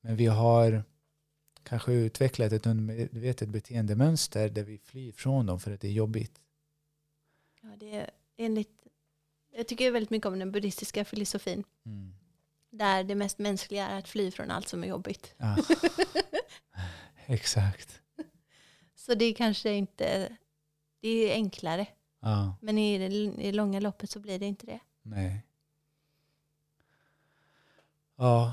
[0.01, 0.85] Men vi har
[1.63, 6.41] kanske utvecklat ett undermedvetet beteendemönster där vi flyr från dem för att det är jobbigt.
[7.61, 8.87] Ja, det är enligt,
[9.51, 11.65] jag tycker väldigt mycket om den buddhistiska filosofin.
[11.87, 12.15] Mm.
[12.71, 15.35] Där det mest mänskliga är att fly från allt som är jobbigt.
[15.37, 15.57] Ja.
[17.27, 18.01] Exakt.
[18.95, 20.37] Så det är kanske inte,
[21.01, 21.87] det är enklare.
[22.21, 24.79] Ja, Men i det, i det långa loppet så blir det inte det.
[25.03, 25.43] nej.
[28.19, 28.53] Ja.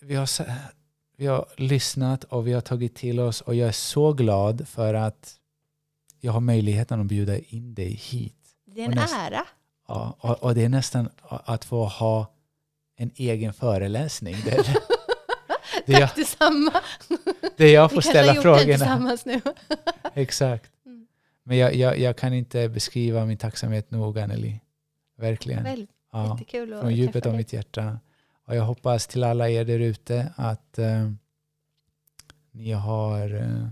[0.00, 0.28] Vi har,
[1.16, 4.94] vi har lyssnat och vi har tagit till oss och jag är så glad för
[4.94, 5.34] att
[6.20, 8.34] jag har möjligheten att bjuda in dig hit.
[8.64, 9.44] Det är en näst- ära.
[9.88, 12.34] Ja, och, och det är nästan att få ha
[12.96, 14.74] en egen föreläsning där, där,
[16.00, 16.72] jag, Tack detsamma.
[17.56, 18.64] där jag Vi får kanske ställa har gjort det frågorna.
[18.78, 19.40] tillsammans nu.
[20.14, 20.72] Exakt.
[21.48, 24.60] Men jag, jag, jag kan inte beskriva min tacksamhet nog, Anneli.
[25.16, 25.64] Verkligen.
[25.64, 27.98] Väl, Ja, jättekul att från djupet av mitt hjärta.
[28.46, 31.10] Och jag hoppas till alla er där ute att eh,
[32.50, 33.68] ni har eh,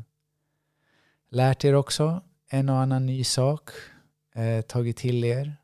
[1.30, 2.20] lärt er också
[2.50, 3.70] en och annan ny sak,
[4.34, 5.56] eh, tagit till er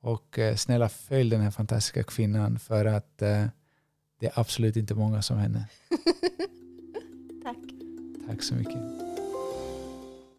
[0.00, 3.46] och eh, snälla följ den här fantastiska kvinnan för att eh,
[4.20, 5.68] det är absolut inte många som henne.
[7.44, 7.58] Tack.
[8.26, 9.03] Tack så mycket.